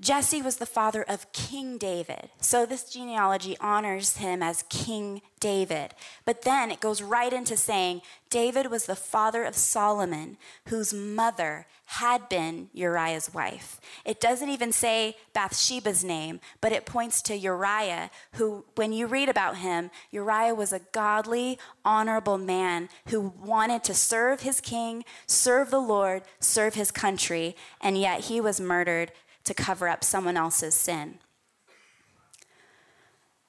Jesse 0.00 0.42
was 0.42 0.56
the 0.56 0.66
father 0.66 1.02
of 1.02 1.30
King 1.32 1.78
David. 1.78 2.30
So 2.40 2.66
this 2.66 2.84
genealogy 2.90 3.56
honors 3.60 4.16
him 4.16 4.42
as 4.42 4.64
King 4.68 5.22
David. 5.38 5.94
But 6.24 6.42
then 6.42 6.70
it 6.72 6.80
goes 6.80 7.00
right 7.00 7.32
into 7.32 7.56
saying 7.56 8.02
David 8.28 8.70
was 8.70 8.86
the 8.86 8.96
father 8.96 9.44
of 9.44 9.54
Solomon, 9.54 10.36
whose 10.68 10.92
mother 10.92 11.66
had 11.84 12.28
been 12.28 12.70
Uriah's 12.72 13.32
wife. 13.32 13.80
It 14.04 14.20
doesn't 14.20 14.48
even 14.48 14.72
say 14.72 15.16
Bathsheba's 15.32 16.02
name, 16.02 16.40
but 16.60 16.72
it 16.72 16.86
points 16.86 17.22
to 17.22 17.36
Uriah, 17.36 18.10
who, 18.32 18.64
when 18.74 18.92
you 18.92 19.06
read 19.06 19.28
about 19.28 19.58
him, 19.58 19.90
Uriah 20.10 20.54
was 20.54 20.72
a 20.72 20.80
godly, 20.92 21.58
honorable 21.84 22.38
man 22.38 22.88
who 23.08 23.32
wanted 23.40 23.84
to 23.84 23.94
serve 23.94 24.40
his 24.40 24.60
king, 24.60 25.04
serve 25.26 25.70
the 25.70 25.78
Lord, 25.78 26.22
serve 26.40 26.74
his 26.74 26.90
country, 26.90 27.54
and 27.80 27.96
yet 27.96 28.22
he 28.22 28.40
was 28.40 28.60
murdered 28.60 29.12
to 29.44 29.54
cover 29.54 29.88
up 29.88 30.02
someone 30.02 30.36
else's 30.36 30.74
sin. 30.74 31.18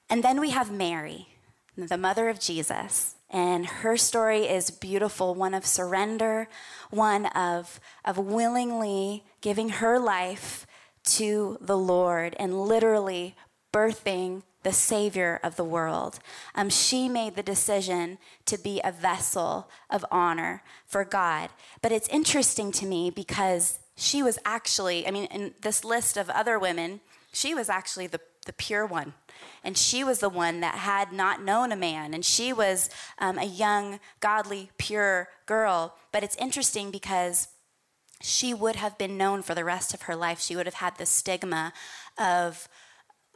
And 0.08 0.22
then 0.22 0.40
we 0.40 0.50
have 0.50 0.70
Mary, 0.70 1.28
the 1.76 1.98
mother 1.98 2.28
of 2.28 2.40
Jesus. 2.40 3.16
And 3.28 3.66
her 3.66 3.96
story 3.96 4.46
is 4.46 4.70
beautiful 4.70 5.34
one 5.34 5.52
of 5.52 5.66
surrender, 5.66 6.48
one 6.90 7.26
of, 7.26 7.80
of 8.04 8.18
willingly 8.18 9.24
giving 9.40 9.70
her 9.70 9.98
life 9.98 10.66
to 11.04 11.58
the 11.60 11.76
Lord 11.76 12.36
and 12.38 12.60
literally 12.62 13.34
birthing 13.72 14.42
the 14.62 14.72
Savior 14.72 15.38
of 15.44 15.56
the 15.56 15.64
world. 15.64 16.18
Um, 16.54 16.70
she 16.70 17.08
made 17.08 17.36
the 17.36 17.42
decision 17.42 18.18
to 18.46 18.58
be 18.58 18.80
a 18.82 18.90
vessel 18.90 19.68
of 19.90 20.04
honor 20.10 20.62
for 20.86 21.04
God. 21.04 21.50
But 21.82 21.92
it's 21.92 22.08
interesting 22.08 22.72
to 22.72 22.86
me 22.86 23.10
because 23.10 23.78
she 23.96 24.22
was 24.22 24.38
actually, 24.44 25.06
I 25.06 25.10
mean, 25.10 25.24
in 25.26 25.54
this 25.62 25.84
list 25.84 26.16
of 26.16 26.28
other 26.30 26.58
women, 26.58 27.00
she 27.32 27.54
was 27.54 27.68
actually 27.68 28.06
the, 28.06 28.20
the 28.44 28.52
pure 28.52 28.86
one. 28.86 29.14
And 29.64 29.76
she 29.76 30.04
was 30.04 30.20
the 30.20 30.28
one 30.28 30.60
that 30.60 30.76
had 30.76 31.12
not 31.12 31.42
known 31.42 31.72
a 31.72 31.76
man. 31.76 32.14
And 32.14 32.24
she 32.24 32.52
was 32.52 32.90
um, 33.18 33.38
a 33.38 33.44
young, 33.44 33.98
godly, 34.20 34.70
pure 34.78 35.28
girl. 35.46 35.96
But 36.12 36.22
it's 36.22 36.36
interesting 36.36 36.90
because 36.90 37.48
she 38.22 38.54
would 38.54 38.76
have 38.76 38.96
been 38.98 39.16
known 39.16 39.42
for 39.42 39.54
the 39.54 39.64
rest 39.64 39.92
of 39.92 40.02
her 40.02 40.16
life. 40.16 40.40
She 40.40 40.56
would 40.56 40.66
have 40.66 40.74
had 40.74 40.96
the 40.96 41.06
stigma 41.06 41.72
of 42.18 42.68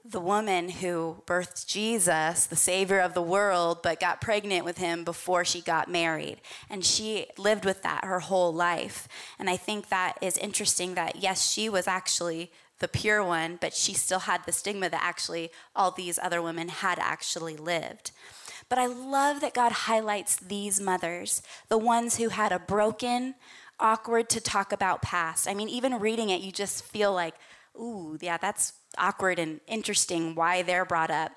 the 0.05 0.21
woman 0.21 0.69
who 0.69 1.23
birthed 1.27 1.67
Jesus, 1.67 2.47
the 2.47 2.57
Savior 2.57 3.01
of 3.01 3.15
the 3.15 3.23
world, 3.23 3.81
but 3.83 4.01
got 4.01 4.21
pregnant 4.21 4.65
with 4.65 4.79
him 4.79 5.05
before 5.05 5.45
she 5.45 5.61
got 5.61 5.91
married. 5.91 6.41
And 6.69 6.85
she 6.85 7.27
lived 7.37 7.65
with 7.65 7.83
that 7.83 8.05
her 8.05 8.21
whole 8.21 8.53
life. 8.53 9.09
And 9.39 9.51
I 9.51 9.57
think 9.57 9.89
that 9.89 10.17
is 10.23 10.39
interesting 10.39 10.95
that, 10.95 11.17
yes, 11.17 11.51
she 11.51 11.69
was 11.69 11.87
actually 11.87 12.51
the 12.79 12.89
pure 12.89 13.23
one, 13.23 13.59
but 13.61 13.75
she 13.75 13.93
still 13.93 14.21
had 14.21 14.45
the 14.45 14.53
stigma 14.53 14.89
that 14.89 15.03
actually 15.03 15.51
all 15.77 15.91
these 15.91 16.19
other 16.19 16.41
women 16.41 16.69
had 16.69 16.99
actually 16.99 17.57
lived. 17.57 18.11
But 18.69 18.79
I 18.79 18.87
love 18.87 19.41
that 19.41 19.53
God 19.53 19.73
highlights 19.73 20.37
these 20.37 20.81
mothers, 20.81 21.43
the 21.69 21.77
ones 21.77 22.17
who 22.17 22.31
had 22.31 22.53
a 22.53 22.59
broken, 22.59 23.35
awkward 23.79 24.29
to 24.31 24.41
talk 24.41 24.73
about 24.73 25.03
past. 25.03 25.49
I 25.49 25.55
mean, 25.55 25.69
even 25.69 25.99
reading 25.99 26.31
it, 26.31 26.41
you 26.41 26.53
just 26.53 26.85
feel 26.85 27.13
like, 27.13 27.35
ooh, 27.81 28.19
yeah, 28.21 28.37
that's 28.37 28.75
awkward 28.99 29.39
and 29.39 29.61
interesting 29.67 30.35
why 30.35 30.63
they're 30.63 30.85
brought 30.85 31.11
up. 31.11 31.33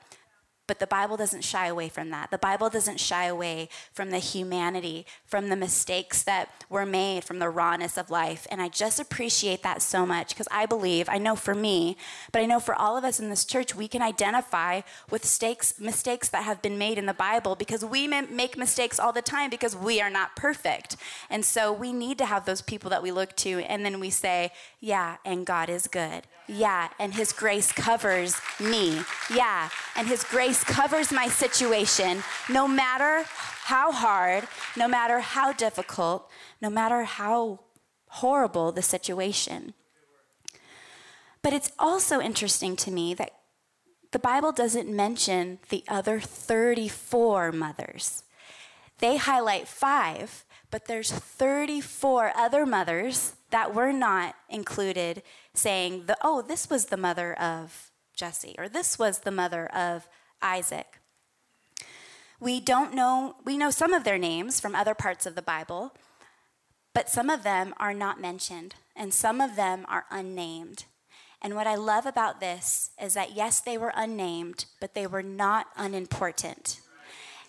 But 0.66 0.80
the 0.80 0.88
Bible 0.88 1.18
doesn't 1.18 1.44
shy 1.44 1.68
away 1.68 1.90
from 1.90 2.10
that. 2.12 2.32
The 2.32 2.38
Bible 2.38 2.70
doesn't 2.70 3.00
shy 3.00 3.26
away 3.26 3.68
from 3.92 4.12
the 4.12 4.20
humanity, 4.20 5.06
from 5.26 5.50
the 5.50 5.58
mistakes 5.58 6.24
that 6.24 6.50
were 6.70 6.86
made, 6.86 7.26
from 7.26 7.40
the 7.40 7.50
rawness 7.50 7.98
of 7.98 8.10
life. 8.10 8.48
And 8.50 8.62
I 8.62 8.70
just 8.70 8.98
appreciate 9.00 9.62
that 9.64 9.82
so 9.82 10.06
much 10.06 10.30
because 10.30 10.48
I 10.52 10.66
believe, 10.66 11.10
I 11.10 11.18
know 11.18 11.36
for 11.36 11.54
me, 11.54 11.98
but 12.32 12.42
I 12.42 12.46
know 12.46 12.62
for 12.62 12.76
all 12.76 12.96
of 12.96 13.04
us 13.04 13.20
in 13.20 13.30
this 13.30 13.44
church, 13.44 13.76
we 13.76 13.90
can 13.90 14.02
identify 14.02 14.82
with 15.10 15.24
mistakes, 15.24 15.80
mistakes 15.80 16.30
that 16.30 16.44
have 16.44 16.62
been 16.62 16.78
made 16.78 16.98
in 16.98 17.08
the 17.08 17.14
Bible 17.14 17.56
because 17.56 17.84
we 17.84 18.08
make 18.08 18.58
mistakes 18.58 19.00
all 19.00 19.12
the 19.12 19.22
time 19.22 19.50
because 19.50 19.76
we 19.76 20.00
are 20.00 20.10
not 20.10 20.36
perfect. 20.36 20.96
And 21.30 21.44
so 21.44 21.74
we 21.74 21.92
need 21.92 22.18
to 22.20 22.26
have 22.26 22.46
those 22.46 22.62
people 22.62 22.90
that 22.92 23.02
we 23.02 23.12
look 23.12 23.36
to 23.38 23.60
and 23.62 23.84
then 23.84 24.00
we 24.00 24.10
say, 24.10 24.52
yeah, 24.80 25.18
and 25.26 25.46
God 25.46 25.70
is 25.70 25.88
good. 25.88 26.24
Yeah, 26.48 26.90
and 27.00 27.14
His 27.14 27.32
grace 27.32 27.72
covers 27.72 28.36
me. 28.60 29.02
Yeah, 29.34 29.70
and 29.96 30.08
His 30.08 30.24
grace 30.26 30.53
covers 30.62 31.10
my 31.10 31.30
situation 31.30 32.24
no 32.50 32.68
matter 32.68 33.24
how 33.64 33.94
hard, 33.94 34.46
no 34.76 34.90
matter 34.90 35.22
how 35.22 35.54
difficult, 35.54 36.30
no 36.62 36.70
matter 36.70 37.04
how 37.04 37.62
horrible 38.08 38.74
the 38.74 38.82
situation. 38.82 39.74
But 41.42 41.54
it's 41.54 41.72
also 41.80 42.20
interesting 42.20 42.76
to 42.78 42.92
me 42.92 43.14
that 43.14 43.32
the 44.12 44.20
Bible 44.20 44.52
doesn't 44.52 44.90
mention 44.90 45.60
the 45.70 45.84
other 45.88 46.20
34 46.20 47.52
mothers. 47.52 48.24
They 49.00 49.18
highlight 49.18 49.68
five, 49.68 50.46
but 50.70 50.86
there's 50.86 51.12
34 51.12 52.32
other 52.36 52.66
mothers 52.66 53.34
that 53.50 53.74
were 53.74 53.92
not 53.92 54.36
included 54.50 55.24
saying, 55.54 56.06
the, 56.06 56.18
oh, 56.22 56.42
this 56.42 56.70
was 56.70 56.86
the 56.86 56.98
mother 56.98 57.34
of 57.34 57.92
Jesse, 58.16 58.56
or 58.58 58.70
this 58.70 59.00
was 59.00 59.20
the 59.20 59.32
mother 59.32 59.68
of 59.68 60.08
Isaac. 60.44 61.00
We 62.40 62.60
don't 62.60 62.94
know, 62.94 63.38
we 63.46 63.58
know 63.58 63.72
some 63.72 63.94
of 63.94 64.04
their 64.04 64.18
names 64.18 64.60
from 64.60 64.76
other 64.76 64.94
parts 64.94 65.26
of 65.26 65.36
the 65.36 65.42
Bible, 65.42 65.94
but 66.94 67.10
some 67.10 67.30
of 67.30 67.44
them 67.44 67.74
are 67.78 67.94
not 67.94 68.22
mentioned, 68.22 68.76
and 68.96 69.14
some 69.14 69.42
of 69.42 69.56
them 69.56 69.86
are 69.88 70.06
unnamed. 70.12 70.86
And 71.42 71.56
what 71.56 71.68
I 71.68 71.76
love 71.76 72.06
about 72.06 72.40
this 72.40 72.92
is 73.02 73.14
that, 73.16 73.36
yes, 73.36 73.60
they 73.60 73.78
were 73.78 73.94
unnamed, 73.96 74.66
but 74.80 74.94
they 74.94 75.08
were 75.08 75.24
not 75.24 75.68
unimportant 75.76 76.80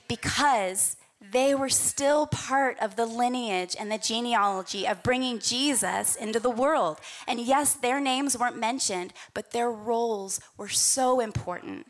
because 0.08 0.96
they 1.32 1.54
were 1.54 1.68
still 1.68 2.26
part 2.26 2.78
of 2.80 2.96
the 2.96 3.06
lineage 3.06 3.74
and 3.78 3.90
the 3.90 3.98
genealogy 3.98 4.86
of 4.86 5.02
bringing 5.02 5.38
Jesus 5.38 6.16
into 6.16 6.40
the 6.40 6.50
world. 6.50 6.98
And 7.26 7.40
yes, 7.40 7.74
their 7.74 8.00
names 8.00 8.36
weren't 8.36 8.58
mentioned, 8.58 9.12
but 9.32 9.52
their 9.52 9.70
roles 9.70 10.40
were 10.56 10.68
so 10.68 11.20
important. 11.20 11.86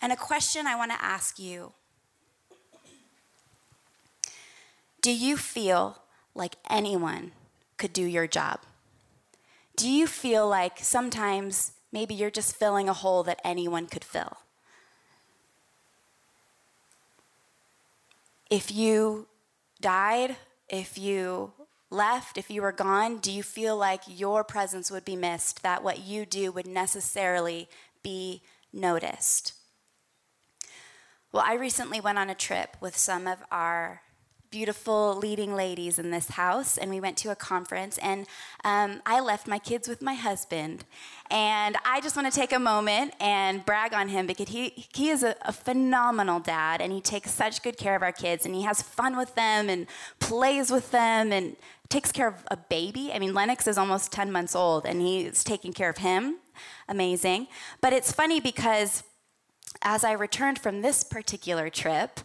And 0.00 0.12
a 0.12 0.16
question 0.16 0.66
I 0.66 0.76
want 0.76 0.92
to 0.92 1.02
ask 1.02 1.38
you 1.38 1.72
Do 5.00 5.12
you 5.12 5.36
feel 5.36 6.02
like 6.34 6.56
anyone 6.68 7.32
could 7.76 7.92
do 7.92 8.04
your 8.04 8.26
job? 8.26 8.60
Do 9.76 9.88
you 9.88 10.06
feel 10.06 10.48
like 10.48 10.78
sometimes 10.80 11.72
maybe 11.92 12.14
you're 12.14 12.30
just 12.30 12.56
filling 12.56 12.88
a 12.88 12.92
hole 12.92 13.22
that 13.24 13.40
anyone 13.44 13.86
could 13.86 14.04
fill? 14.04 14.38
if 18.50 18.72
you 18.72 19.26
died, 19.80 20.36
if 20.68 20.96
you 20.98 21.52
left, 21.90 22.38
if 22.38 22.50
you 22.50 22.62
were 22.62 22.72
gone, 22.72 23.18
do 23.18 23.30
you 23.30 23.42
feel 23.42 23.76
like 23.76 24.02
your 24.06 24.44
presence 24.44 24.90
would 24.90 25.04
be 25.04 25.16
missed, 25.16 25.62
that 25.62 25.82
what 25.82 26.00
you 26.00 26.26
do 26.26 26.52
would 26.52 26.66
necessarily 26.66 27.68
be 28.02 28.42
noticed? 28.72 29.54
Well, 31.36 31.44
I 31.46 31.56
recently 31.56 32.00
went 32.00 32.16
on 32.16 32.30
a 32.30 32.34
trip 32.34 32.78
with 32.80 32.96
some 32.96 33.26
of 33.26 33.36
our 33.50 34.00
beautiful 34.50 35.14
leading 35.16 35.54
ladies 35.54 35.98
in 35.98 36.10
this 36.10 36.28
house, 36.28 36.78
and 36.78 36.90
we 36.90 36.98
went 36.98 37.18
to 37.18 37.30
a 37.30 37.36
conference. 37.36 37.98
And 37.98 38.26
um, 38.64 39.02
I 39.04 39.20
left 39.20 39.46
my 39.46 39.58
kids 39.58 39.86
with 39.86 40.00
my 40.00 40.14
husband. 40.14 40.86
And 41.30 41.76
I 41.84 42.00
just 42.00 42.16
want 42.16 42.32
to 42.32 42.34
take 42.34 42.54
a 42.54 42.58
moment 42.58 43.12
and 43.20 43.66
brag 43.66 43.92
on 43.92 44.08
him 44.08 44.26
because 44.26 44.48
he, 44.48 44.86
he 44.94 45.10
is 45.10 45.22
a, 45.22 45.36
a, 45.42 45.52
phenomenal 45.52 46.40
dad, 46.40 46.80
and 46.80 46.90
he 46.90 47.02
takes 47.02 47.32
such 47.32 47.62
good 47.62 47.76
care 47.76 47.94
of 47.94 48.00
our 48.00 48.12
kids, 48.12 48.46
and 48.46 48.54
he 48.54 48.62
has 48.62 48.80
fun 48.80 49.14
with 49.14 49.34
them 49.34 49.68
and 49.68 49.88
plays 50.20 50.70
with 50.70 50.90
them 50.90 51.32
and 51.32 51.54
takes 51.90 52.12
care 52.12 52.28
of 52.28 52.46
a 52.50 52.56
baby. 52.56 53.10
I 53.12 53.18
mean, 53.18 53.34
Lennox 53.34 53.66
is 53.66 53.76
almost 53.76 54.10
10 54.10 54.32
months 54.32 54.56
old, 54.56 54.86
and 54.86 55.02
he's 55.02 55.44
taking 55.44 55.74
care 55.74 55.90
of 55.90 55.98
him. 55.98 56.38
Amazing. 56.88 57.48
But 57.82 57.92
it's 57.92 58.10
funny 58.10 58.40
because 58.40 59.02
as 59.82 60.04
I 60.04 60.12
returned 60.12 60.58
from 60.58 60.82
this 60.82 61.04
particular 61.04 61.70
trip, 61.70 62.20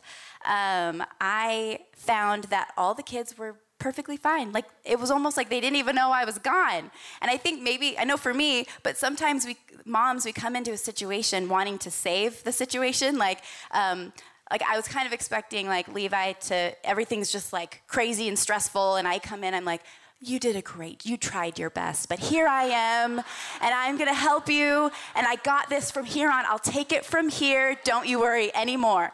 um, 0.45 1.03
I 1.19 1.79
found 1.93 2.45
that 2.45 2.71
all 2.77 2.93
the 2.93 3.03
kids 3.03 3.37
were 3.37 3.57
perfectly 3.81 4.15
fine. 4.15 4.51
Like 4.51 4.65
it 4.85 4.99
was 4.99 5.09
almost 5.11 5.35
like 5.37 5.49
they 5.49 5.59
didn't 5.59 5.77
even 5.77 5.95
know 5.95 6.11
I 6.11 6.23
was 6.23 6.37
gone. 6.37 6.91
And 7.21 7.31
I 7.31 7.37
think 7.37 7.61
maybe 7.61 7.97
I 7.97 8.03
know 8.03 8.17
for 8.17 8.33
me, 8.33 8.67
but 8.83 8.97
sometimes 8.97 9.45
we 9.45 9.57
moms 9.85 10.23
we 10.23 10.31
come 10.31 10.55
into 10.55 10.71
a 10.71 10.77
situation 10.77 11.49
wanting 11.49 11.79
to 11.79 11.91
save 11.91 12.43
the 12.43 12.51
situation. 12.51 13.17
Like 13.17 13.41
um, 13.71 14.13
like 14.51 14.61
I 14.63 14.77
was 14.77 14.87
kind 14.87 15.07
of 15.07 15.13
expecting 15.13 15.67
like 15.67 15.87
Levi 15.87 16.33
to 16.33 16.75
everything's 16.85 17.31
just 17.31 17.51
like 17.51 17.81
crazy 17.87 18.27
and 18.27 18.37
stressful, 18.37 18.95
and 18.95 19.07
I 19.07 19.19
come 19.19 19.43
in, 19.43 19.53
I'm 19.53 19.65
like. 19.65 19.81
You 20.23 20.39
did 20.39 20.55
a 20.55 20.61
great, 20.61 21.03
you 21.03 21.17
tried 21.17 21.57
your 21.57 21.71
best, 21.71 22.07
but 22.07 22.19
here 22.19 22.47
I 22.47 22.65
am, 22.65 23.17
and 23.17 23.73
I'm 23.73 23.97
gonna 23.97 24.13
help 24.13 24.49
you, 24.49 24.91
and 25.15 25.25
I 25.25 25.37
got 25.37 25.67
this 25.67 25.89
from 25.89 26.05
here 26.05 26.29
on. 26.29 26.45
I'll 26.45 26.59
take 26.59 26.91
it 26.91 27.03
from 27.03 27.27
here. 27.27 27.75
Don't 27.83 28.05
you 28.07 28.19
worry 28.19 28.55
anymore. 28.55 29.11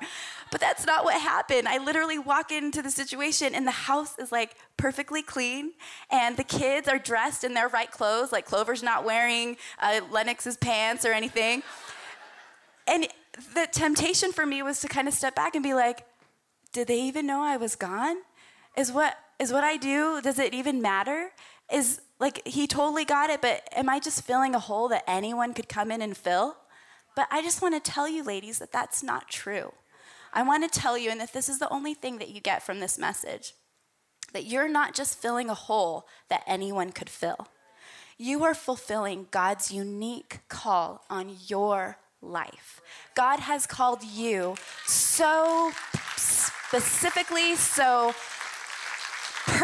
But 0.52 0.60
that's 0.60 0.86
not 0.86 1.06
what 1.06 1.20
happened. 1.22 1.66
I 1.68 1.78
literally 1.78 2.20
walk 2.20 2.52
into 2.52 2.82
the 2.82 2.92
situation 2.92 3.56
and 3.56 3.66
the 3.66 3.72
house 3.72 4.18
is 4.18 4.32
like 4.32 4.56
perfectly 4.78 5.22
clean 5.22 5.74
and 6.10 6.38
the 6.38 6.44
kids 6.44 6.88
are 6.88 7.00
dressed 7.00 7.44
in 7.44 7.54
their 7.54 7.68
right 7.68 7.92
clothes, 7.92 8.32
like 8.32 8.46
Clover's 8.46 8.84
not 8.84 9.04
wearing 9.04 9.58
uh, 9.80 10.02
Lennox's 10.12 10.58
pants 10.58 11.06
or 11.06 11.12
anything. 11.12 11.64
And 12.88 13.08
the 13.54 13.68
temptation 13.72 14.32
for 14.32 14.46
me 14.46 14.62
was 14.64 14.80
to 14.82 14.88
kind 14.88 15.08
of 15.08 15.14
step 15.14 15.36
back 15.36 15.56
and 15.56 15.64
be 15.64 15.74
like, 15.74 16.06
did 16.72 16.88
they 16.88 17.02
even 17.02 17.28
know 17.28 17.42
I 17.44 17.58
was 17.58 17.76
gone? 17.76 18.18
Is 18.78 18.92
what 18.92 19.18
is 19.40 19.52
what 19.52 19.64
I 19.64 19.78
do, 19.78 20.22
does 20.22 20.40
it 20.40 20.54
even 20.54 20.82
matter? 20.82 21.32
Is 21.72 22.02
like 22.20 22.46
he 22.48 22.66
totally 22.66 23.06
got 23.06 23.30
it, 23.30 23.42
but 23.42 23.68
am 23.74 23.90
I 23.90 24.00
just 24.00 24.24
filling 24.24 24.56
a 24.56 24.60
hole 24.60 24.88
that 24.90 25.04
anyone 25.08 25.54
could 25.54 25.70
come 25.70 25.92
in 25.92 26.02
and 26.02 26.16
fill? 26.16 26.58
But 27.16 27.28
I 27.32 27.42
just 27.42 27.62
want 27.62 27.76
to 27.76 27.92
tell 27.92 28.08
you, 28.08 28.24
ladies, 28.24 28.60
that 28.60 28.72
that's 28.72 29.04
not 29.04 29.30
true. 29.30 29.74
I 30.34 30.44
want 30.44 30.72
to 30.72 30.80
tell 30.80 30.98
you, 30.98 31.10
and 31.10 31.22
if 31.22 31.32
this 31.34 31.50
is 31.50 31.60
the 31.60 31.70
only 31.70 31.94
thing 31.94 32.20
that 32.20 32.30
you 32.30 32.42
get 32.42 32.64
from 32.64 32.80
this 32.80 32.98
message, 32.98 33.54
that 34.34 34.46
you're 34.46 34.68
not 34.68 34.94
just 34.94 35.20
filling 35.20 35.50
a 35.50 35.56
hole 35.56 36.08
that 36.30 36.44
anyone 36.46 36.92
could 36.92 37.10
fill. 37.10 37.48
You 38.18 38.44
are 38.44 38.54
fulfilling 38.54 39.28
God's 39.32 39.72
unique 39.72 40.40
call 40.50 41.06
on 41.10 41.36
your 41.48 41.98
life. 42.22 42.82
God 43.16 43.40
has 43.40 43.66
called 43.66 44.04
you 44.04 44.56
so 44.86 45.72
specifically, 46.16 47.56
so 47.56 48.14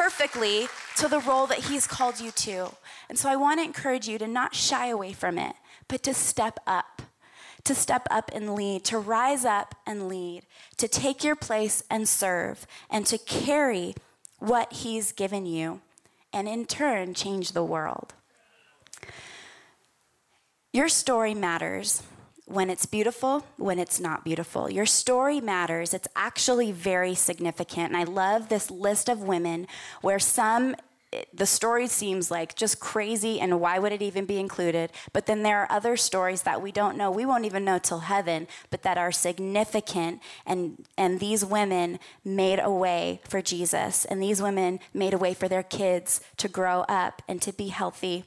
perfectly 0.03 0.67
to 0.98 1.07
the 1.07 1.19
role 1.19 1.48
that 1.48 1.60
He's 1.60 1.88
called 1.88 2.19
you 2.19 2.29
to. 2.31 2.69
And 3.07 3.17
so 3.17 3.29
I 3.29 3.38
want 3.38 3.62
to 3.62 3.63
encourage 3.63 4.05
you 4.05 4.17
to 4.17 4.27
not 4.27 4.53
shy 4.53 4.88
away 4.88 5.13
from 5.13 5.38
it, 5.38 5.55
but 5.88 6.03
to 6.03 6.13
step 6.13 6.60
up 6.67 7.01
to 7.63 7.74
step 7.74 8.05
up 8.12 8.29
and 8.36 8.55
lead, 8.55 8.83
to 8.83 8.98
rise 8.98 9.45
up 9.45 9.74
and 9.88 10.10
lead, 10.10 10.45
to 10.75 10.86
take 10.86 11.24
your 11.24 11.36
place 11.36 11.81
and 11.89 12.10
serve, 12.10 12.67
and 12.89 13.05
to 13.05 13.17
carry 13.17 13.95
what 14.39 14.74
He's 14.74 15.13
given 15.13 15.45
you, 15.45 15.79
and 16.33 16.45
in 16.50 16.65
turn, 16.65 17.13
change 17.13 17.53
the 17.53 17.63
world. 17.63 18.13
Your 20.74 20.89
story 20.89 21.33
matters 21.33 22.03
when 22.53 22.69
it's 22.69 22.86
beautiful, 22.86 23.45
when 23.57 23.79
it's 23.79 24.00
not 24.00 24.24
beautiful. 24.24 24.70
Your 24.70 24.85
story 24.85 25.42
matters. 25.42 25.94
It's 25.94 26.07
actually 26.16 26.72
very 26.72 27.16
significant. 27.16 27.87
And 27.87 27.98
I 27.98 28.03
love 28.03 28.50
this 28.50 28.70
list 28.70 29.09
of 29.09 29.22
women 29.22 29.68
where 30.01 30.20
some 30.20 30.75
the 31.31 31.46
story 31.46 31.85
seems 31.85 32.31
like 32.31 32.55
just 32.55 32.79
crazy 32.79 33.39
and 33.39 33.61
why 33.61 33.77
would 33.77 33.92
it 33.92 34.01
even 34.01 34.25
be 34.25 34.39
included 34.39 34.89
but 35.11 35.27
then 35.27 35.44
there 35.44 35.59
are 35.59 35.72
other 35.72 35.96
stories 35.96 36.42
that 36.42 36.59
we 36.59 36.72
don't 36.72 36.98
know 36.98 37.11
we 37.11 37.24
won't 37.24 37.46
even 37.46 37.63
know 37.63 37.77
till 37.77 38.00
heaven 38.00 38.48
but 38.72 38.81
that 38.81 38.98
are 38.98 39.11
significant 39.11 40.20
and 40.44 40.83
and 40.98 41.20
these 41.20 41.46
women 41.46 42.00
made 42.25 42.59
a 42.59 42.72
way 42.72 43.22
for 43.29 43.44
jesus 43.44 44.05
and 44.05 44.24
these 44.24 44.42
women 44.42 44.79
made 44.92 45.13
a 45.13 45.18
way 45.20 45.35
for 45.35 45.48
their 45.48 45.61
kids 45.61 46.20
to 46.35 46.48
grow 46.48 46.81
up 46.89 47.22
and 47.27 47.44
to 47.44 47.53
be 47.53 47.68
healthy 47.68 48.25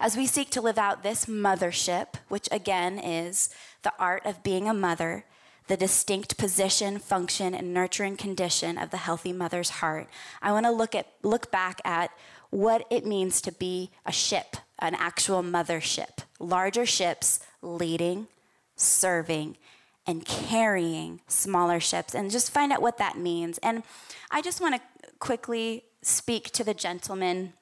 as 0.00 0.16
we 0.16 0.26
seek 0.26 0.50
to 0.50 0.60
live 0.60 0.78
out 0.78 1.02
this 1.02 1.26
mothership 1.26 2.14
which 2.28 2.48
again 2.50 2.98
is 2.98 3.50
the 3.82 3.92
art 3.98 4.24
of 4.24 4.42
being 4.42 4.68
a 4.68 4.74
mother 4.74 5.24
the 5.66 5.76
distinct 5.76 6.36
position, 6.36 6.98
function, 6.98 7.54
and 7.54 7.72
nurturing 7.72 8.16
condition 8.16 8.76
of 8.76 8.90
the 8.90 8.98
healthy 8.98 9.32
mother's 9.32 9.70
heart. 9.70 10.08
I 10.42 10.52
want 10.52 10.66
to 10.66 10.70
look 10.70 10.94
at 10.94 11.08
look 11.22 11.50
back 11.50 11.80
at 11.84 12.10
what 12.50 12.86
it 12.90 13.06
means 13.06 13.40
to 13.42 13.52
be 13.52 13.90
a 14.04 14.12
ship, 14.12 14.56
an 14.78 14.94
actual 14.94 15.42
mothership. 15.42 16.20
Larger 16.38 16.86
ships 16.86 17.40
leading, 17.62 18.28
serving, 18.76 19.56
and 20.06 20.24
carrying 20.24 21.20
smaller 21.26 21.80
ships, 21.80 22.14
and 22.14 22.30
just 22.30 22.50
find 22.50 22.70
out 22.70 22.82
what 22.82 22.98
that 22.98 23.16
means. 23.16 23.58
And 23.58 23.82
I 24.30 24.42
just 24.42 24.60
want 24.60 24.74
to 24.74 25.10
quickly 25.18 25.84
speak 26.02 26.50
to 26.50 26.62
the 26.62 26.74
gentleman 26.74 27.54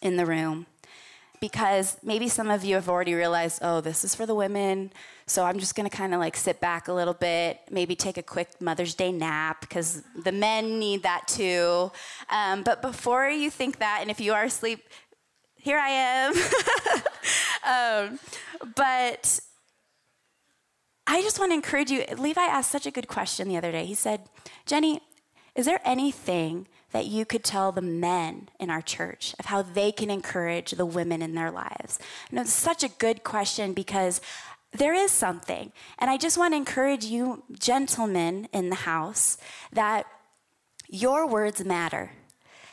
in 0.00 0.16
the 0.16 0.26
room 0.26 0.66
because 1.40 1.96
maybe 2.02 2.28
some 2.28 2.50
of 2.50 2.64
you 2.64 2.74
have 2.74 2.88
already 2.88 3.14
realized, 3.14 3.60
oh, 3.62 3.80
this 3.80 4.04
is 4.04 4.14
for 4.14 4.26
the 4.26 4.34
women. 4.34 4.90
So 5.26 5.44
I'm 5.44 5.58
just 5.58 5.74
going 5.74 5.88
to 5.88 5.94
kind 5.94 6.14
of 6.14 6.20
like 6.20 6.36
sit 6.36 6.60
back 6.60 6.88
a 6.88 6.92
little 6.92 7.14
bit, 7.14 7.60
maybe 7.70 7.94
take 7.94 8.16
a 8.16 8.22
quick 8.22 8.48
Mother's 8.60 8.94
Day 8.94 9.12
nap 9.12 9.60
because 9.60 10.02
the 10.24 10.32
men 10.32 10.78
need 10.78 11.02
that 11.02 11.28
too. 11.28 11.92
Um, 12.30 12.62
but 12.62 12.82
before 12.82 13.28
you 13.28 13.50
think 13.50 13.78
that, 13.78 13.98
and 14.00 14.10
if 14.10 14.20
you 14.20 14.32
are 14.32 14.44
asleep, 14.44 14.80
here 15.56 15.78
I 15.78 15.90
am. 15.90 16.34
um, 18.10 18.18
but 18.74 19.40
I 21.06 21.22
just 21.22 21.38
want 21.38 21.50
to 21.50 21.54
encourage 21.54 21.90
you. 21.90 22.04
Levi 22.16 22.40
asked 22.40 22.70
such 22.70 22.86
a 22.86 22.90
good 22.90 23.08
question 23.08 23.48
the 23.48 23.56
other 23.56 23.72
day. 23.72 23.84
He 23.84 23.94
said, 23.94 24.22
Jenny, 24.66 25.00
is 25.54 25.66
there 25.66 25.80
anything 25.84 26.68
that 26.92 27.06
you 27.06 27.24
could 27.24 27.44
tell 27.44 27.72
the 27.72 27.82
men 27.82 28.48
in 28.58 28.70
our 28.70 28.82
church 28.82 29.34
of 29.38 29.46
how 29.46 29.62
they 29.62 29.92
can 29.92 30.10
encourage 30.10 30.72
the 30.72 30.86
women 30.86 31.22
in 31.22 31.34
their 31.34 31.50
lives? 31.50 31.98
And 32.30 32.38
it's 32.38 32.52
such 32.52 32.82
a 32.82 32.88
good 32.88 33.24
question 33.24 33.72
because 33.72 34.20
there 34.72 34.94
is 34.94 35.10
something. 35.10 35.72
And 35.98 36.10
I 36.10 36.16
just 36.16 36.38
want 36.38 36.52
to 36.52 36.56
encourage 36.56 37.04
you, 37.04 37.42
gentlemen 37.58 38.48
in 38.52 38.68
the 38.68 38.76
house, 38.76 39.38
that 39.72 40.06
your 40.88 41.26
words 41.26 41.64
matter. 41.64 42.12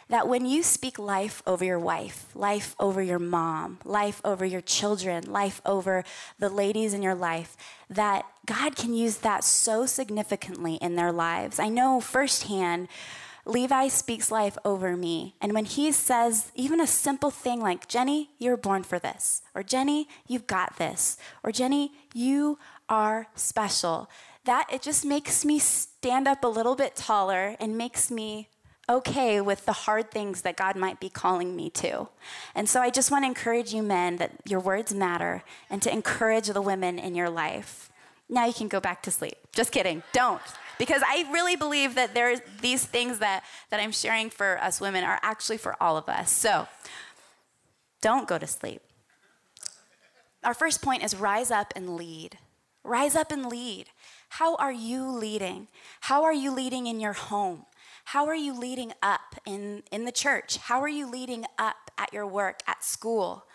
That 0.07 0.27
when 0.27 0.45
you 0.45 0.61
speak 0.61 0.99
life 0.99 1.41
over 1.47 1.65
your 1.65 1.79
wife, 1.79 2.27
life 2.35 2.75
over 2.79 3.01
your 3.01 3.17
mom, 3.17 3.79
life 3.83 4.21
over 4.23 4.45
your 4.45 4.61
children, 4.61 5.23
life 5.31 5.61
over 5.65 6.03
the 6.37 6.49
ladies 6.49 6.93
in 6.93 7.01
your 7.01 7.15
life, 7.15 7.57
that 7.89 8.23
God 8.45 8.75
can 8.75 8.93
use 8.93 9.17
that 9.17 9.43
so 9.43 9.87
significantly 9.87 10.75
in 10.75 10.95
their 10.95 11.11
lives. 11.11 11.59
I 11.59 11.69
know 11.69 11.99
firsthand 11.99 12.87
Levi 13.45 13.87
speaks 13.87 14.31
life 14.31 14.57
over 14.65 14.97
me. 14.97 15.35
And 15.39 15.53
when 15.53 15.65
he 15.65 15.91
says 15.91 16.51
even 16.55 16.81
a 16.81 16.87
simple 16.87 17.29
thing 17.29 17.61
like, 17.61 17.87
Jenny, 17.87 18.31
you 18.39 18.51
are 18.51 18.57
born 18.57 18.83
for 18.83 18.99
this, 18.99 19.43
or 19.53 19.63
Jenny, 19.63 20.07
you've 20.27 20.47
got 20.47 20.77
this, 20.77 21.17
or 21.43 21.51
Jenny, 21.51 21.91
you 22.13 22.57
are 22.89 23.27
special, 23.35 24.09
that 24.45 24.67
it 24.71 24.81
just 24.81 25.05
makes 25.05 25.45
me 25.45 25.59
stand 25.59 26.27
up 26.27 26.43
a 26.43 26.47
little 26.47 26.75
bit 26.75 26.95
taller 26.95 27.55
and 27.59 27.77
makes 27.77 28.09
me 28.09 28.49
okay 28.87 29.41
with 29.41 29.65
the 29.65 29.73
hard 29.73 30.11
things 30.11 30.41
that 30.41 30.55
God 30.55 30.75
might 30.75 30.99
be 30.99 31.09
calling 31.09 31.55
me 31.55 31.69
to. 31.71 32.07
And 32.53 32.69
so 32.69 32.81
I 32.81 32.89
just 32.91 33.09
want 33.09 33.23
to 33.23 33.27
encourage 33.27 33.73
you, 33.73 33.81
men, 33.81 34.17
that 34.17 34.31
your 34.47 34.59
words 34.59 34.93
matter 34.93 35.43
and 35.69 35.81
to 35.81 35.91
encourage 35.91 36.47
the 36.47 36.61
women 36.61 36.99
in 36.99 37.15
your 37.15 37.29
life. 37.29 37.91
Now 38.29 38.45
you 38.45 38.53
can 38.53 38.67
go 38.67 38.79
back 38.79 39.03
to 39.03 39.11
sleep. 39.11 39.35
Just 39.53 39.71
kidding. 39.71 40.03
Don't 40.13 40.41
because 40.77 41.01
I 41.05 41.25
really 41.31 41.55
believe 41.55 41.95
that 41.95 42.13
there 42.13 42.35
these 42.61 42.85
things 42.85 43.19
that, 43.19 43.43
that 43.69 43.79
I'm 43.79 43.91
sharing 43.91 44.29
for 44.29 44.61
us 44.61 44.81
women 44.81 45.03
are 45.03 45.19
actually 45.21 45.57
for 45.57 45.75
all 45.81 45.97
of 45.97 46.09
us. 46.09 46.31
So 46.31 46.67
don't 48.01 48.27
go 48.27 48.37
to 48.37 48.47
sleep. 48.47 48.81
Our 50.43 50.53
first 50.53 50.81
point 50.81 51.03
is 51.03 51.15
rise 51.15 51.51
up 51.51 51.73
and 51.75 51.95
lead. 51.95 52.37
Rise 52.83 53.15
up 53.15 53.31
and 53.31 53.47
lead. 53.47 53.87
How 54.29 54.55
are 54.55 54.71
you 54.71 55.09
leading? 55.09 55.67
How 56.01 56.23
are 56.23 56.33
you 56.33 56.51
leading 56.51 56.87
in 56.87 56.99
your 56.99 57.13
home? 57.13 57.65
How 58.05 58.27
are 58.27 58.35
you 58.35 58.57
leading 58.57 58.93
up 59.01 59.35
in, 59.47 59.81
in 59.91 60.05
the 60.05 60.11
church? 60.11 60.57
How 60.57 60.81
are 60.81 60.89
you 60.89 61.09
leading 61.09 61.45
up 61.57 61.89
at 61.97 62.13
your 62.13 62.27
work, 62.27 62.59
at 62.67 62.83
school? 62.83 63.45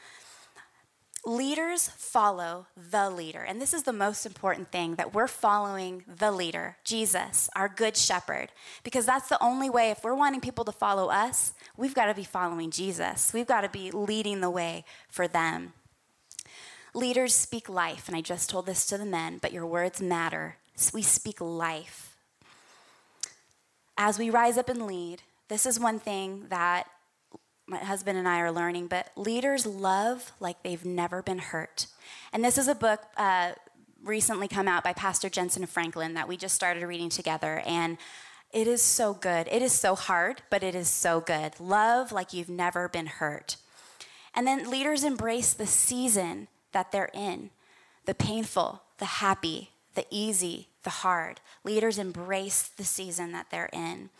Leaders 1.24 1.88
follow 1.88 2.66
the 2.76 3.10
leader. 3.10 3.42
And 3.42 3.60
this 3.60 3.74
is 3.74 3.82
the 3.82 3.92
most 3.92 4.24
important 4.24 4.72
thing 4.72 4.94
that 4.94 5.12
we're 5.12 5.26
following 5.26 6.04
the 6.06 6.32
leader, 6.32 6.76
Jesus, 6.84 7.50
our 7.54 7.68
good 7.68 7.96
shepherd. 7.96 8.48
Because 8.82 9.06
that's 9.06 9.28
the 9.28 9.42
only 9.42 9.68
way, 9.68 9.90
if 9.90 10.02
we're 10.02 10.14
wanting 10.14 10.40
people 10.40 10.64
to 10.64 10.72
follow 10.72 11.10
us, 11.10 11.52
we've 11.76 11.94
got 11.94 12.06
to 12.06 12.14
be 12.14 12.24
following 12.24 12.70
Jesus. 12.70 13.32
We've 13.32 13.46
got 13.46 13.60
to 13.62 13.68
be 13.68 13.90
leading 13.90 14.40
the 14.40 14.50
way 14.50 14.84
for 15.08 15.28
them. 15.28 15.74
Leaders 16.94 17.34
speak 17.34 17.68
life, 17.68 18.08
and 18.08 18.16
I 18.16 18.20
just 18.20 18.50
told 18.50 18.66
this 18.66 18.86
to 18.86 18.98
the 18.98 19.04
men, 19.04 19.38
but 19.40 19.52
your 19.52 19.66
words 19.66 20.02
matter. 20.02 20.56
We 20.92 21.02
speak 21.02 21.40
life. 21.40 22.16
As 23.96 24.18
we 24.18 24.30
rise 24.30 24.56
up 24.56 24.68
and 24.68 24.86
lead, 24.86 25.22
this 25.48 25.66
is 25.66 25.78
one 25.78 26.00
thing 26.00 26.46
that 26.48 26.88
my 27.70 27.78
husband 27.78 28.18
and 28.18 28.28
I 28.28 28.40
are 28.40 28.52
learning, 28.52 28.88
but 28.88 29.10
leaders 29.16 29.64
love 29.64 30.32
like 30.40 30.62
they've 30.62 30.84
never 30.84 31.22
been 31.22 31.38
hurt. 31.38 31.86
And 32.32 32.44
this 32.44 32.58
is 32.58 32.68
a 32.68 32.74
book 32.74 33.00
uh, 33.16 33.52
recently 34.02 34.48
come 34.48 34.66
out 34.66 34.82
by 34.82 34.92
Pastor 34.92 35.30
Jentezen 35.30 35.68
Franklin 35.68 36.14
that 36.14 36.28
we 36.28 36.36
just 36.36 36.54
started 36.54 36.84
reading 36.84 37.08
together. 37.08 37.62
And 37.64 37.96
it 38.52 38.66
is 38.66 38.82
so 38.82 39.14
good. 39.14 39.46
It 39.50 39.62
is 39.62 39.72
so 39.72 39.94
hard, 39.94 40.42
but 40.50 40.64
it 40.64 40.74
is 40.74 40.88
so 40.88 41.20
good. 41.20 41.58
Love 41.60 42.10
like 42.10 42.32
you've 42.32 42.48
never 42.48 42.88
been 42.88 43.06
hurt. 43.06 43.56
And 44.34 44.46
then 44.46 44.68
leaders 44.68 45.04
embrace 45.04 45.52
the 45.52 45.66
season 45.66 46.48
that 46.72 46.92
they're 46.92 47.10
in 47.14 47.50
the 48.06 48.14
painful, 48.14 48.82
the 48.98 49.04
happy, 49.04 49.70
the 49.94 50.06
easy, 50.10 50.68
the 50.82 50.90
hard. 50.90 51.40
Leaders 51.62 51.98
embrace 51.98 52.62
the 52.62 52.84
season 52.84 53.30
that 53.32 53.50
they're 53.50 53.70
in. 53.72 54.10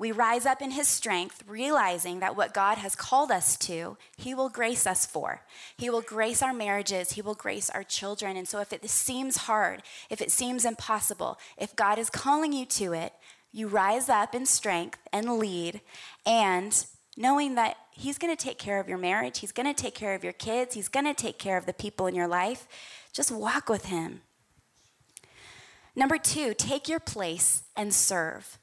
We 0.00 0.12
rise 0.12 0.46
up 0.46 0.62
in 0.62 0.70
His 0.70 0.88
strength, 0.88 1.44
realizing 1.46 2.20
that 2.20 2.34
what 2.34 2.54
God 2.54 2.78
has 2.78 2.96
called 2.96 3.30
us 3.30 3.54
to, 3.58 3.98
He 4.16 4.34
will 4.34 4.48
grace 4.48 4.86
us 4.86 5.04
for. 5.04 5.42
He 5.76 5.90
will 5.90 6.00
grace 6.00 6.42
our 6.42 6.54
marriages, 6.54 7.12
He 7.12 7.20
will 7.20 7.34
grace 7.34 7.68
our 7.68 7.82
children. 7.82 8.34
And 8.38 8.48
so, 8.48 8.60
if 8.60 8.72
it 8.72 8.88
seems 8.88 9.36
hard, 9.36 9.82
if 10.08 10.22
it 10.22 10.30
seems 10.30 10.64
impossible, 10.64 11.38
if 11.58 11.76
God 11.76 11.98
is 11.98 12.08
calling 12.08 12.54
you 12.54 12.64
to 12.64 12.94
it, 12.94 13.12
you 13.52 13.68
rise 13.68 14.08
up 14.08 14.34
in 14.34 14.46
strength 14.46 14.98
and 15.12 15.38
lead, 15.38 15.82
and 16.24 16.86
knowing 17.14 17.54
that 17.56 17.76
He's 17.90 18.16
going 18.16 18.34
to 18.34 18.42
take 18.42 18.58
care 18.58 18.80
of 18.80 18.88
your 18.88 18.96
marriage, 18.96 19.40
He's 19.40 19.52
going 19.52 19.72
to 19.72 19.82
take 19.82 19.94
care 19.94 20.14
of 20.14 20.24
your 20.24 20.32
kids, 20.32 20.74
He's 20.74 20.88
going 20.88 21.04
to 21.04 21.14
take 21.14 21.38
care 21.38 21.58
of 21.58 21.66
the 21.66 21.74
people 21.74 22.06
in 22.06 22.14
your 22.14 22.28
life. 22.28 22.66
Just 23.12 23.30
walk 23.30 23.68
with 23.68 23.86
Him. 23.86 24.22
Number 25.94 26.16
two, 26.16 26.54
take 26.54 26.88
your 26.88 27.00
place 27.00 27.64
and 27.76 27.92
serve. 27.92 28.56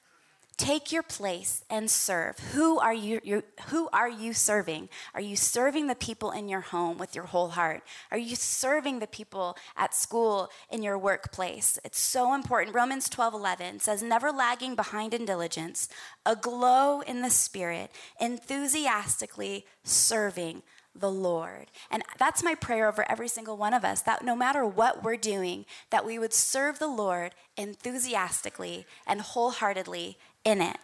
Take 0.57 0.91
your 0.91 1.03
place 1.03 1.63
and 1.69 1.89
serve. 1.89 2.39
Who 2.53 2.79
are 2.79 2.93
you, 2.93 3.21
you, 3.23 3.43
who 3.67 3.89
are 3.93 4.09
you 4.09 4.33
serving? 4.33 4.89
Are 5.13 5.21
you 5.21 5.35
serving 5.35 5.85
the 5.85 5.93
people 5.93 6.31
in 6.31 6.49
your 6.49 6.61
home 6.61 6.97
with 6.97 7.13
your 7.13 7.25
whole 7.25 7.49
heart? 7.49 7.83
Are 8.09 8.17
you 8.17 8.35
serving 8.35 8.97
the 8.97 9.05
people 9.05 9.55
at 9.75 9.93
school 9.93 10.49
in 10.71 10.81
your 10.81 10.97
workplace? 10.97 11.77
It's 11.85 11.99
so 11.99 12.33
important. 12.33 12.75
Romans 12.75 13.07
12, 13.07 13.35
11 13.35 13.79
says, 13.81 14.01
never 14.01 14.31
lagging 14.31 14.75
behind 14.75 15.13
in 15.13 15.25
diligence, 15.25 15.89
aglow 16.25 17.01
in 17.01 17.21
the 17.21 17.29
spirit, 17.29 17.91
enthusiastically 18.19 19.63
serving 19.83 20.63
the 20.99 21.11
Lord. 21.11 21.67
And 21.91 22.03
that's 22.17 22.43
my 22.43 22.55
prayer 22.55 22.87
over 22.87 23.09
every 23.09 23.27
single 23.27 23.57
one 23.57 23.73
of 23.73 23.85
us 23.85 24.01
that 24.01 24.23
no 24.23 24.35
matter 24.35 24.65
what 24.65 25.03
we're 25.03 25.17
doing, 25.17 25.65
that 25.89 26.05
we 26.05 26.17
would 26.17 26.33
serve 26.33 26.79
the 26.79 26.87
Lord 26.87 27.33
enthusiastically 27.55 28.85
and 29.05 29.21
wholeheartedly 29.21 30.17
in 30.43 30.61
it. 30.61 30.77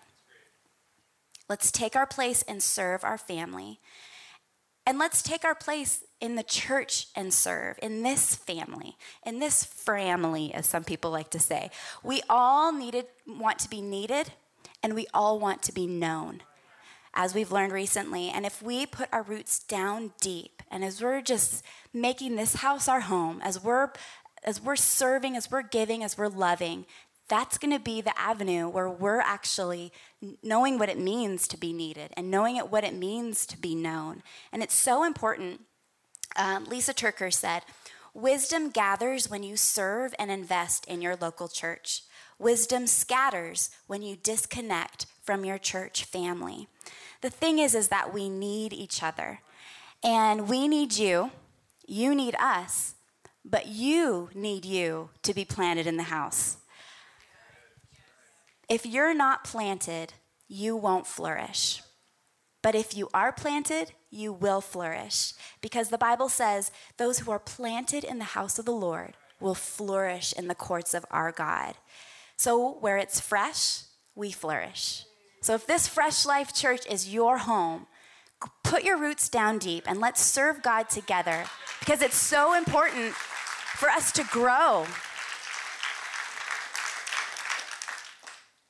Let's 1.49 1.71
take 1.71 1.95
our 1.95 2.07
place 2.07 2.41
and 2.43 2.63
serve 2.63 3.03
our 3.03 3.17
family. 3.17 3.79
And 4.85 4.99
let's 4.99 5.21
take 5.21 5.45
our 5.45 5.55
place 5.55 6.03
in 6.19 6.35
the 6.35 6.43
church 6.43 7.07
and 7.15 7.33
serve, 7.33 7.79
in 7.81 8.03
this 8.03 8.35
family, 8.35 8.97
in 9.25 9.39
this 9.39 9.63
family, 9.63 10.53
as 10.53 10.67
some 10.67 10.83
people 10.83 11.09
like 11.09 11.29
to 11.29 11.39
say. 11.39 11.69
We 12.03 12.21
all 12.29 12.73
needed, 12.73 13.05
want 13.25 13.59
to 13.59 13.69
be 13.69 13.81
needed, 13.81 14.33
and 14.81 14.93
we 14.93 15.07
all 15.13 15.39
want 15.39 15.63
to 15.63 15.73
be 15.73 15.87
known, 15.87 16.41
as 17.13 17.33
we've 17.33 17.51
learned 17.51 17.71
recently. 17.71 18.29
And 18.29 18.45
if 18.45 18.61
we 18.61 18.85
put 18.85 19.07
our 19.13 19.23
roots 19.23 19.59
down 19.59 20.11
deep, 20.19 20.61
and 20.69 20.83
as 20.83 21.01
we're 21.01 21.21
just 21.21 21.63
making 21.93 22.35
this 22.35 22.55
house 22.55 22.89
our 22.89 23.01
home, 23.01 23.39
as 23.41 23.63
we're 23.63 23.91
as 24.43 24.61
we're 24.61 24.75
serving, 24.75 25.37
as 25.37 25.49
we're 25.49 25.61
giving, 25.61 26.03
as 26.03 26.17
we're 26.17 26.27
loving, 26.27 26.85
that's 27.34 27.58
going 27.58 27.74
to 27.74 27.80
be 27.80 28.00
the 28.00 28.15
avenue 28.15 28.69
where 28.69 28.88
we're 28.88 29.19
actually 29.19 29.91
knowing 30.43 30.78
what 30.78 30.88
it 30.88 31.00
means 31.00 31.48
to 31.48 31.58
be 31.58 31.74
needed 31.74 32.12
and 32.15 32.30
knowing 32.30 32.58
it, 32.58 32.69
what 32.69 32.84
it 32.84 32.93
means 32.93 33.48
to 33.48 33.58
be 33.58 33.74
known. 33.74 34.22
And 34.52 34.62
it's 34.62 34.76
so 34.76 35.04
important. 35.04 35.62
Um, 36.36 36.67
Lysa 36.67 36.93
TerKeurst 36.93 37.34
said, 37.34 37.63
Wisdom 38.13 38.69
gathers 38.69 39.32
when 39.32 39.41
you 39.41 39.58
serve 39.58 40.13
and 40.19 40.30
invest 40.30 40.86
in 40.86 41.02
your 41.02 41.15
local 41.15 41.48
church. 41.48 42.04
Wisdom 42.38 42.86
scatters 42.86 43.72
when 43.88 44.04
you 44.04 44.15
disconnect 44.15 45.08
from 45.24 45.43
your 45.43 45.58
church 45.58 46.04
family. 46.04 46.67
The 47.22 47.32
thing 47.32 47.58
is, 47.58 47.74
is 47.74 47.88
that 47.88 48.13
we 48.13 48.30
need 48.30 48.74
each 48.74 49.02
other. 49.02 49.39
And 50.04 50.48
we 50.48 50.67
need 50.67 50.98
you, 50.98 51.32
you 51.88 52.13
need 52.13 52.36
us, 52.39 52.93
but 53.43 53.65
you 53.65 54.30
need 54.36 54.65
you 54.65 55.10
to 55.24 55.34
be 55.34 55.46
planted 55.46 55.88
in 55.88 55.98
the 55.98 56.04
house. 56.04 56.58
If 58.69 58.86
you're 58.86 59.13
not 59.13 59.43
planted, 59.43 60.13
you 60.47 60.76
won't 60.76 61.08
flourish. 61.08 61.82
But 62.62 62.76
if 62.76 62.95
you 62.95 63.10
are 63.13 63.32
planted, 63.32 63.91
you 64.10 64.32
will 64.32 64.62
flourish. 64.62 65.34
Because 65.62 65.89
the 65.89 65.97
Bible 65.97 66.30
says 66.30 66.71
those 66.97 67.19
who 67.19 67.32
are 67.32 67.39
planted 67.39 68.04
in 68.04 68.19
the 68.19 68.23
house 68.23 68.58
of 68.58 68.65
the 68.65 68.71
Lord 68.71 69.15
will 69.39 69.56
flourish 69.56 70.34
in 70.34 70.47
the 70.47 70.56
courts 70.56 70.93
of 70.93 71.06
our 71.12 71.32
God. 71.32 71.76
So 72.38 72.78
where 72.80 72.97
it's 72.97 73.19
fresh, 73.19 73.82
we 74.15 74.32
flourish. 74.32 75.04
So 75.41 75.56
if 75.56 75.67
this 75.67 75.88
Fresh 75.88 76.26
Life 76.26 76.54
Church 76.54 76.86
is 76.89 77.13
your 77.13 77.39
home, 77.39 77.88
put 78.63 78.84
your 78.84 78.97
roots 78.97 79.28
down 79.28 79.58
deep 79.58 79.84
and 79.88 79.99
let's 79.99 80.21
serve 80.21 80.63
God 80.63 80.89
together 80.89 81.43
because 81.80 82.02
it's 82.02 82.15
so 82.15 82.54
important 82.54 83.13
for 83.13 83.89
us 83.89 84.12
to 84.13 84.23
grow 84.26 84.86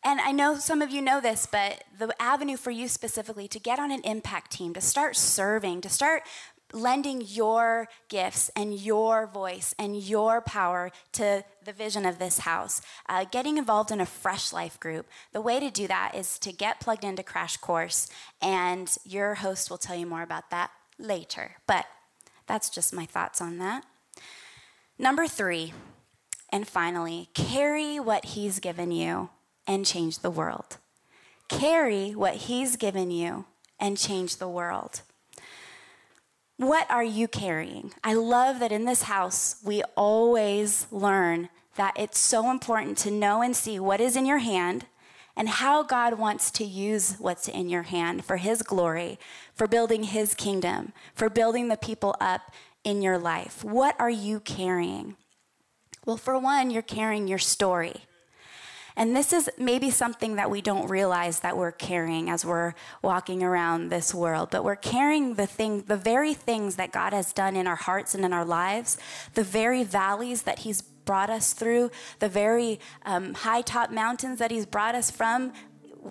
And 0.05 0.19
I 0.19 0.31
know 0.31 0.57
some 0.57 0.81
of 0.81 0.91
you 0.91 1.01
know 1.01 1.21
this, 1.21 1.47
but 1.49 1.83
the 1.97 2.13
avenue 2.21 2.57
for 2.57 2.71
you 2.71 2.87
specifically 2.87 3.47
to 3.47 3.59
get 3.59 3.79
on 3.79 3.91
an 3.91 4.01
impact 4.03 4.51
team, 4.51 4.73
to 4.73 4.81
start 4.81 5.15
serving, 5.15 5.81
to 5.81 5.89
start 5.89 6.23
lending 6.73 7.21
your 7.25 7.87
gifts 8.09 8.49
and 8.55 8.73
your 8.73 9.27
voice 9.27 9.73
and 9.77 9.95
your 9.95 10.41
power 10.41 10.91
to 11.13 11.45
the 11.63 11.71
vision 11.71 12.05
of 12.05 12.19
this 12.19 12.39
house. 12.39 12.81
Uh, 13.07 13.25
getting 13.31 13.57
involved 13.57 13.91
in 13.91 14.01
a 14.01 14.05
fresh 14.05 14.51
life 14.51 14.79
group. 14.79 15.07
The 15.31 15.41
way 15.41 15.59
to 15.59 15.69
do 15.69 15.87
that 15.87 16.13
is 16.15 16.39
to 16.39 16.51
get 16.51 16.79
plugged 16.79 17.03
into 17.03 17.23
Crash 17.23 17.57
Course, 17.57 18.09
and 18.41 18.93
your 19.05 19.35
host 19.35 19.69
will 19.69 19.77
tell 19.77 19.95
you 19.95 20.07
more 20.07 20.23
about 20.23 20.49
that 20.49 20.71
later. 20.97 21.57
But 21.67 21.85
that's 22.47 22.69
just 22.69 22.93
my 22.93 23.05
thoughts 23.05 23.39
on 23.39 23.59
that. 23.59 23.85
Number 24.97 25.27
three, 25.27 25.73
and 26.51 26.67
finally, 26.67 27.29
carry 27.33 27.99
what 27.99 28.25
he's 28.25 28.59
given 28.59 28.91
you 28.91 29.29
and 29.67 29.86
change 29.86 30.19
the 30.19 30.30
world. 30.30 30.78
Carry 31.49 32.12
what 32.12 32.36
He's 32.36 32.76
given 32.76 33.12
you 33.12 33.45
and 33.80 33.97
change 33.97 34.38
the 34.38 34.47
world. 34.47 35.02
What 36.58 36.89
are 36.89 37.04
you 37.04 37.28
carrying? 37.28 37.93
I 38.04 38.13
love 38.13 38.60
that 38.60 38.71
in 38.71 38.86
this 38.86 39.04
house, 39.04 39.58
we 39.63 39.84
always 39.95 40.88
learn 40.91 41.49
that 41.76 41.93
it's 41.97 42.19
so 42.19 42.52
important 42.52 42.97
to 42.99 43.12
know 43.12 43.41
and 43.41 43.56
see 43.56 43.80
what 43.80 43.99
is 43.99 44.15
in 44.15 44.26
your 44.26 44.38
hand 44.38 44.86
and 45.36 45.49
how 45.49 45.82
God 45.82 46.19
wants 46.19 46.52
to 46.52 46.63
use 46.63 47.15
what's 47.17 47.47
in 47.47 47.69
your 47.69 47.84
hand 47.84 48.23
for 48.23 48.38
His 48.38 48.62
glory, 48.62 49.17
for 49.56 49.67
building 49.67 50.04
His 50.04 50.36
kingdom, 50.36 50.93
for 51.15 51.30
building 51.30 51.67
the 51.67 51.78
people 51.78 52.15
up 52.21 52.52
in 52.84 53.02
your 53.02 53.17
life. 53.17 53.63
What 53.63 53.95
are 53.99 54.10
you 54.10 54.39
carrying? 54.39 55.15
Well, 56.06 56.17
for 56.17 56.38
one, 56.38 56.69
you're 56.69 56.82
carrying 56.82 57.28
your 57.28 57.39
story. 57.39 58.02
And 58.95 59.15
this 59.15 59.34
is 59.34 59.49
maybe 59.58 59.89
something 59.89 60.36
that 60.36 60.51
we 60.51 60.62
don't 60.62 60.88
realize 60.88 61.39
that 61.39 61.58
we're 61.58 61.71
carrying 61.71 62.29
as 62.29 62.45
we're 62.45 62.73
walking 63.01 63.41
around 63.41 63.89
this 63.89 64.13
world, 64.13 64.49
but 64.51 64.63
we're 64.63 64.75
carrying 64.75 65.36
the 65.36 65.47
thing, 65.47 65.82
the 65.88 65.97
very 65.97 66.34
things 66.34 66.75
that 66.75 66.91
God 66.91 67.13
has 67.13 67.34
done 67.34 67.56
in 67.56 67.65
our 67.67 67.75
hearts 67.75 68.13
and 68.13 68.23
in 68.23 68.34
our 68.34 68.45
lives, 68.45 68.97
the 69.34 69.43
very 69.43 69.84
valleys 69.84 70.43
that 70.43 70.60
He's 70.60 70.82
brought 70.82 71.29
us 71.29 71.53
through, 71.53 71.91
the 72.19 72.29
very 72.29 72.79
um, 73.06 73.34
high 73.34 73.62
top 73.62 73.91
mountains 73.91 74.39
that 74.39 74.51
He's 74.51 74.65
brought 74.65 74.95
us 74.95 75.10
from. 75.10 75.53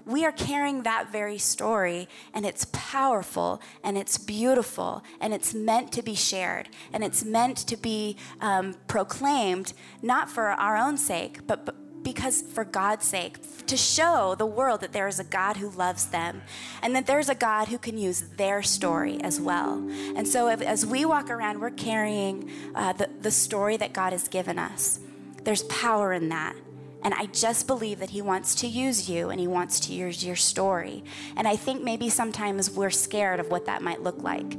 We 0.07 0.25
are 0.25 0.33
carrying 0.33 0.85
that 0.85 1.13
very 1.13 1.37
story, 1.37 2.09
and 2.33 2.47
it's 2.47 2.67
powerful, 2.73 3.61
and 3.85 3.99
it's 3.99 4.17
beautiful, 4.17 5.05
and 5.21 5.35
it's 5.35 5.53
meant 5.53 5.93
to 5.93 6.03
be 6.03 6.15
shared, 6.15 6.71
and 6.95 7.05
it's 7.05 7.25
meant 7.25 7.59
to 7.59 7.77
be 7.77 8.17
um, 8.41 8.75
proclaimed, 8.87 9.75
not 10.01 10.31
for 10.31 10.49
our 10.49 10.79
own 10.79 10.97
sake, 10.97 11.47
but, 11.47 11.67
but 11.67 11.77
because 12.03 12.43
for 12.43 12.65
God's 12.65 13.07
sake, 13.07 13.39
to 13.67 13.77
show 13.77 14.35
the 14.35 14.47
world 14.47 14.81
that 14.81 14.93
there 14.93 15.09
is 15.09 15.21
a 15.21 15.25
God 15.25 15.57
who 15.57 15.71
loves 15.71 16.07
them 16.07 16.43
and 16.83 16.95
that 16.95 17.07
there's 17.07 17.29
a 17.29 17.35
God 17.35 17.69
who 17.69 17.79
can 17.79 17.97
use 17.97 18.21
their 18.37 18.63
story 18.63 19.21
as 19.23 19.41
well. 19.41 19.75
And 20.17 20.27
so 20.27 20.49
if, 20.49 20.61
as 20.61 20.85
we 20.85 21.05
walk 21.05 21.31
around, 21.31 21.61
we're 21.61 21.71
carrying 21.71 22.51
uh, 22.75 22.93
the, 22.93 23.09
the 23.21 23.31
story 23.31 23.77
that 23.77 23.93
God 23.93 24.13
has 24.13 24.29
given 24.29 24.59
us. 24.59 25.01
There's 25.45 25.63
power 25.65 26.13
in 26.13 26.29
that. 26.29 26.57
And 27.05 27.15
I 27.15 27.27
just 27.27 27.67
believe 27.67 27.99
that 27.99 28.11
He 28.11 28.23
wants 28.23 28.55
to 28.57 28.67
use 28.69 29.09
you 29.09 29.31
and 29.31 29.41
He 29.41 29.49
wants 29.49 29.81
to 29.81 29.93
use 29.93 30.25
your 30.25 30.37
story. 30.37 31.03
And 31.37 31.49
I 31.49 31.57
think 31.57 31.83
maybe 31.83 32.09
sometimes 32.09 32.71
we're 32.71 32.91
scared 32.91 33.41
of 33.41 33.51
what 33.51 33.67
that 33.67 33.83
might 33.83 34.03
look 34.03 34.23
like. 34.23 34.57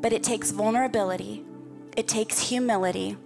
But 0.00 0.12
it 0.12 0.22
takes 0.22 0.50
vulnerability, 0.50 1.44
it 1.96 2.06
takes 2.06 2.48
humility, 2.48 3.16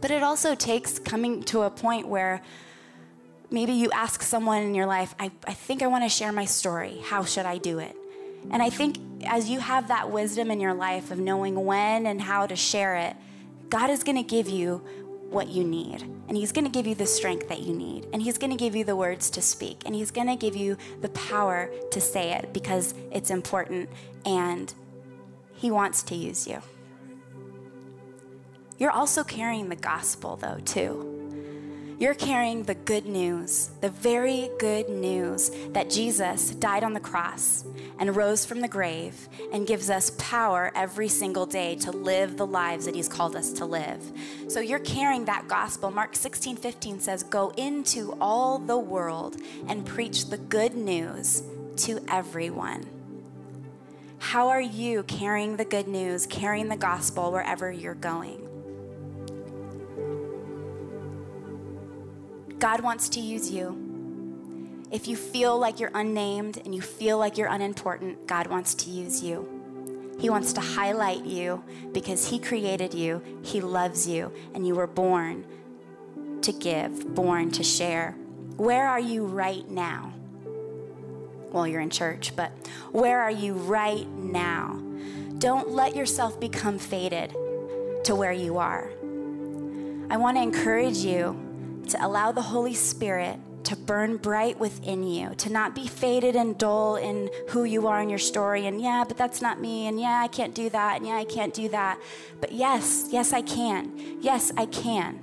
but 0.00 0.10
it 0.10 0.22
also 0.22 0.54
takes 0.54 0.98
coming 0.98 1.42
to 1.44 1.62
a 1.62 1.70
point 1.70 2.08
where 2.08 2.42
maybe 3.50 3.72
you 3.72 3.90
ask 3.90 4.22
someone 4.22 4.62
in 4.62 4.74
your 4.74 4.86
life, 4.86 5.14
I, 5.18 5.30
I 5.46 5.54
think 5.54 5.82
I 5.82 5.86
want 5.86 6.04
to 6.04 6.08
share 6.08 6.32
my 6.32 6.44
story. 6.44 7.00
How 7.04 7.24
should 7.24 7.46
I 7.46 7.58
do 7.58 7.78
it? 7.78 7.96
And 8.50 8.62
I 8.62 8.70
think 8.70 8.98
as 9.26 9.50
you 9.50 9.60
have 9.60 9.88
that 9.88 10.10
wisdom 10.10 10.50
in 10.50 10.60
your 10.60 10.74
life 10.74 11.10
of 11.10 11.18
knowing 11.18 11.64
when 11.64 12.06
and 12.06 12.20
how 12.20 12.46
to 12.46 12.56
share 12.56 12.96
it, 12.96 13.16
God 13.68 13.90
is 13.90 14.04
going 14.04 14.16
to 14.16 14.22
give 14.22 14.48
you 14.48 14.82
what 15.30 15.48
you 15.48 15.64
need. 15.64 16.02
And 16.28 16.36
He's 16.36 16.52
going 16.52 16.64
to 16.64 16.70
give 16.70 16.86
you 16.86 16.94
the 16.94 17.06
strength 17.06 17.48
that 17.48 17.60
you 17.60 17.74
need. 17.74 18.06
And 18.12 18.22
He's 18.22 18.38
going 18.38 18.50
to 18.50 18.56
give 18.56 18.74
you 18.74 18.84
the 18.84 18.96
words 18.96 19.28
to 19.30 19.42
speak. 19.42 19.82
And 19.84 19.94
He's 19.94 20.10
going 20.10 20.28
to 20.28 20.36
give 20.36 20.56
you 20.56 20.76
the 21.00 21.08
power 21.10 21.70
to 21.90 22.00
say 22.00 22.32
it 22.32 22.52
because 22.52 22.94
it's 23.10 23.30
important 23.30 23.90
and 24.24 24.72
He 25.54 25.70
wants 25.70 26.02
to 26.04 26.14
use 26.14 26.46
you. 26.46 26.62
You're 28.78 28.92
also 28.92 29.24
carrying 29.24 29.68
the 29.68 29.76
gospel, 29.76 30.36
though, 30.36 30.60
too. 30.64 31.18
You're 31.98 32.14
carrying 32.14 32.62
the 32.62 32.76
good 32.76 33.06
news, 33.06 33.70
the 33.80 33.90
very 33.90 34.50
good 34.60 34.88
news 34.88 35.50
that 35.70 35.90
Jesus 35.90 36.50
died 36.50 36.84
on 36.84 36.92
the 36.92 37.00
cross 37.00 37.64
and 37.98 38.14
rose 38.14 38.44
from 38.44 38.60
the 38.60 38.68
grave 38.68 39.28
and 39.52 39.66
gives 39.66 39.90
us 39.90 40.12
power 40.16 40.70
every 40.76 41.08
single 41.08 41.44
day 41.44 41.74
to 41.74 41.90
live 41.90 42.36
the 42.36 42.46
lives 42.46 42.84
that 42.84 42.94
he's 42.94 43.08
called 43.08 43.34
us 43.34 43.52
to 43.54 43.64
live. 43.64 44.00
So 44.46 44.60
you're 44.60 44.78
carrying 44.78 45.24
that 45.24 45.48
gospel. 45.48 45.90
Mark 45.90 46.14
16, 46.14 46.56
15 46.58 47.00
says, 47.00 47.24
Go 47.24 47.50
into 47.56 48.16
all 48.20 48.58
the 48.58 48.78
world 48.78 49.36
and 49.66 49.84
preach 49.84 50.26
the 50.26 50.38
good 50.38 50.76
news 50.76 51.42
to 51.78 51.98
everyone. 52.08 52.86
How 54.20 54.50
are 54.50 54.60
you 54.60 55.02
carrying 55.02 55.56
the 55.56 55.64
good 55.64 55.88
news, 55.88 56.26
carrying 56.26 56.68
the 56.68 56.76
gospel 56.76 57.32
wherever 57.32 57.72
you're 57.72 57.94
going? 57.94 58.47
God 62.58 62.80
wants 62.80 63.08
to 63.10 63.20
use 63.20 63.50
you. 63.50 63.84
If 64.90 65.06
you 65.06 65.16
feel 65.16 65.58
like 65.58 65.78
you're 65.78 65.92
unnamed 65.94 66.60
and 66.64 66.74
you 66.74 66.80
feel 66.80 67.18
like 67.18 67.38
you're 67.38 67.48
unimportant, 67.48 68.26
God 68.26 68.48
wants 68.48 68.74
to 68.76 68.90
use 68.90 69.22
you. 69.22 69.48
He 70.18 70.28
wants 70.28 70.52
to 70.54 70.60
highlight 70.60 71.24
you 71.24 71.62
because 71.92 72.28
He 72.28 72.40
created 72.40 72.94
you, 72.94 73.22
He 73.42 73.60
loves 73.60 74.08
you, 74.08 74.32
and 74.54 74.66
you 74.66 74.74
were 74.74 74.88
born 74.88 75.46
to 76.42 76.52
give, 76.52 77.14
born 77.14 77.52
to 77.52 77.62
share. 77.62 78.16
Where 78.56 78.88
are 78.88 78.98
you 78.98 79.24
right 79.24 79.68
now? 79.70 80.12
Well, 81.52 81.66
you're 81.66 81.80
in 81.80 81.90
church, 81.90 82.34
but 82.34 82.50
where 82.90 83.20
are 83.20 83.30
you 83.30 83.52
right 83.52 84.08
now? 84.08 84.82
Don't 85.38 85.70
let 85.70 85.94
yourself 85.94 86.40
become 86.40 86.78
faded 86.78 87.30
to 88.04 88.16
where 88.16 88.32
you 88.32 88.58
are. 88.58 88.90
I 90.10 90.16
want 90.16 90.36
to 90.38 90.42
encourage 90.42 90.98
you 90.98 91.47
to 91.88 92.06
allow 92.06 92.32
the 92.32 92.42
Holy 92.42 92.74
Spirit 92.74 93.38
to 93.64 93.76
burn 93.76 94.16
bright 94.16 94.58
within 94.58 95.02
you, 95.02 95.34
to 95.34 95.50
not 95.50 95.74
be 95.74 95.86
faded 95.86 96.36
and 96.36 96.56
dull 96.56 96.96
in 96.96 97.28
who 97.50 97.64
you 97.64 97.86
are 97.86 98.00
in 98.00 98.08
your 98.08 98.18
story. 98.18 98.66
And 98.66 98.80
yeah, 98.80 99.04
but 99.06 99.16
that's 99.16 99.42
not 99.42 99.60
me. 99.60 99.86
And 99.86 100.00
yeah, 100.00 100.20
I 100.22 100.28
can't 100.28 100.54
do 100.54 100.70
that. 100.70 100.96
And 100.96 101.06
yeah, 101.06 101.16
I 101.16 101.24
can't 101.24 101.52
do 101.52 101.68
that. 101.68 102.00
But 102.40 102.52
yes, 102.52 103.08
yes, 103.10 103.32
I 103.32 103.42
can. 103.42 104.18
Yes, 104.20 104.52
I 104.56 104.66
can. 104.66 105.20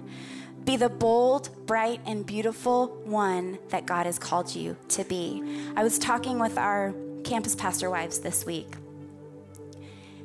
Be 0.63 0.78
the 0.78 0.89
bold, 0.89 1.49
bright, 1.65 2.01
and 2.06 2.25
beautiful 2.25 2.88
one 3.04 3.58
that 3.69 3.86
God 3.86 4.06
has 4.06 4.19
called 4.19 4.54
you 4.56 4.75
to 4.89 5.04
be. 5.04 5.43
I 5.75 5.84
was 5.84 5.97
talking 5.97 6.38
with 6.38 6.58
our 6.58 6.93
campus 7.23 7.56
pastor 7.56 7.89
wives 7.89 8.19
this 8.19 8.45
week. 8.45 8.71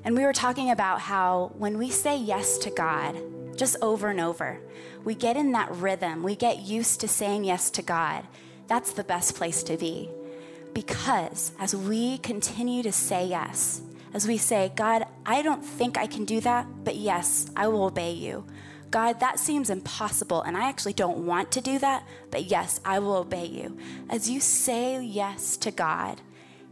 And 0.04 0.16
we 0.16 0.24
were 0.24 0.32
talking 0.32 0.70
about 0.70 1.00
how 1.00 1.52
when 1.56 1.78
we 1.78 1.90
say 1.90 2.16
yes 2.16 2.58
to 2.58 2.70
God, 2.70 3.16
just 3.56 3.76
over 3.82 4.08
and 4.08 4.20
over, 4.20 4.60
we 5.04 5.14
get 5.14 5.36
in 5.36 5.52
that 5.52 5.70
rhythm. 5.70 6.22
We 6.22 6.36
get 6.36 6.60
used 6.60 7.00
to 7.00 7.08
saying 7.08 7.44
yes 7.44 7.70
to 7.70 7.82
God. 7.82 8.26
That's 8.66 8.92
the 8.92 9.04
best 9.04 9.34
place 9.34 9.62
to 9.64 9.76
be. 9.76 10.08
Because 10.74 11.52
as 11.58 11.74
we 11.74 12.18
continue 12.18 12.82
to 12.82 12.92
say 12.92 13.26
yes, 13.26 13.82
as 14.12 14.26
we 14.26 14.36
say, 14.36 14.72
God, 14.74 15.06
I 15.24 15.42
don't 15.42 15.64
think 15.64 15.96
I 15.96 16.06
can 16.06 16.24
do 16.24 16.40
that, 16.40 16.66
but 16.84 16.96
yes, 16.96 17.50
I 17.56 17.68
will 17.68 17.84
obey 17.84 18.12
you. 18.12 18.44
God, 18.90 19.20
that 19.20 19.38
seems 19.38 19.70
impossible, 19.70 20.42
and 20.42 20.56
I 20.56 20.68
actually 20.68 20.94
don't 20.94 21.24
want 21.24 21.52
to 21.52 21.60
do 21.60 21.78
that, 21.78 22.04
but 22.32 22.44
yes, 22.44 22.80
I 22.84 22.98
will 22.98 23.14
obey 23.14 23.46
you. 23.46 23.78
As 24.08 24.28
you 24.28 24.40
say 24.40 25.00
yes 25.00 25.56
to 25.58 25.70
God, 25.70 26.20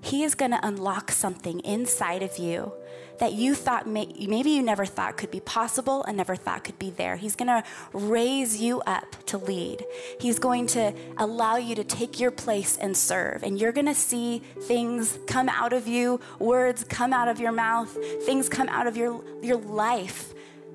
He 0.01 0.23
is 0.23 0.35
going 0.35 0.53
to 0.53 0.67
unlock 0.67 1.11
something 1.11 1.61
inside 1.61 2.23
of 2.23 2.39
you 2.39 2.73
that 3.19 3.33
you 3.33 3.55
thought 3.55 3.87
may, 3.87 4.07
maybe 4.29 4.51
you 4.51 4.63
never 4.63 4.87
thought 4.87 5.17
could 5.17 5.31
be 5.31 5.41
possible 5.41 6.05
and 6.05 6.17
never 6.17 6.37
thought 6.37 6.65
could 6.65 6.79
be 6.79 6.91
there. 6.91 7.17
He's 7.17 7.35
going 7.35 7.49
to 7.49 7.65
raise 7.93 8.61
you 8.61 8.81
up 8.83 9.17
to 9.27 9.39
lead. 9.39 9.85
He's 10.21 10.39
going 10.39 10.67
to 10.69 10.95
allow 11.17 11.57
you 11.57 11.75
to 11.75 11.85
take 11.85 12.21
your 12.21 12.31
place 12.31 12.77
and 12.77 12.97
serve. 12.97 13.43
And 13.43 13.61
you're 13.61 13.73
going 13.73 13.87
to 13.87 13.95
see 13.95 14.39
things 14.63 15.19
come 15.27 15.49
out 15.49 15.73
of 15.73 15.89
you, 15.89 16.21
words 16.39 16.85
come 16.85 17.13
out 17.13 17.29
of 17.29 17.41
your 17.41 17.53
mouth, 17.53 17.97
things 18.25 18.49
come 18.49 18.69
out 18.69 18.87
of 18.87 18.97
your, 18.97 19.23
your 19.43 19.57
life 19.57 20.33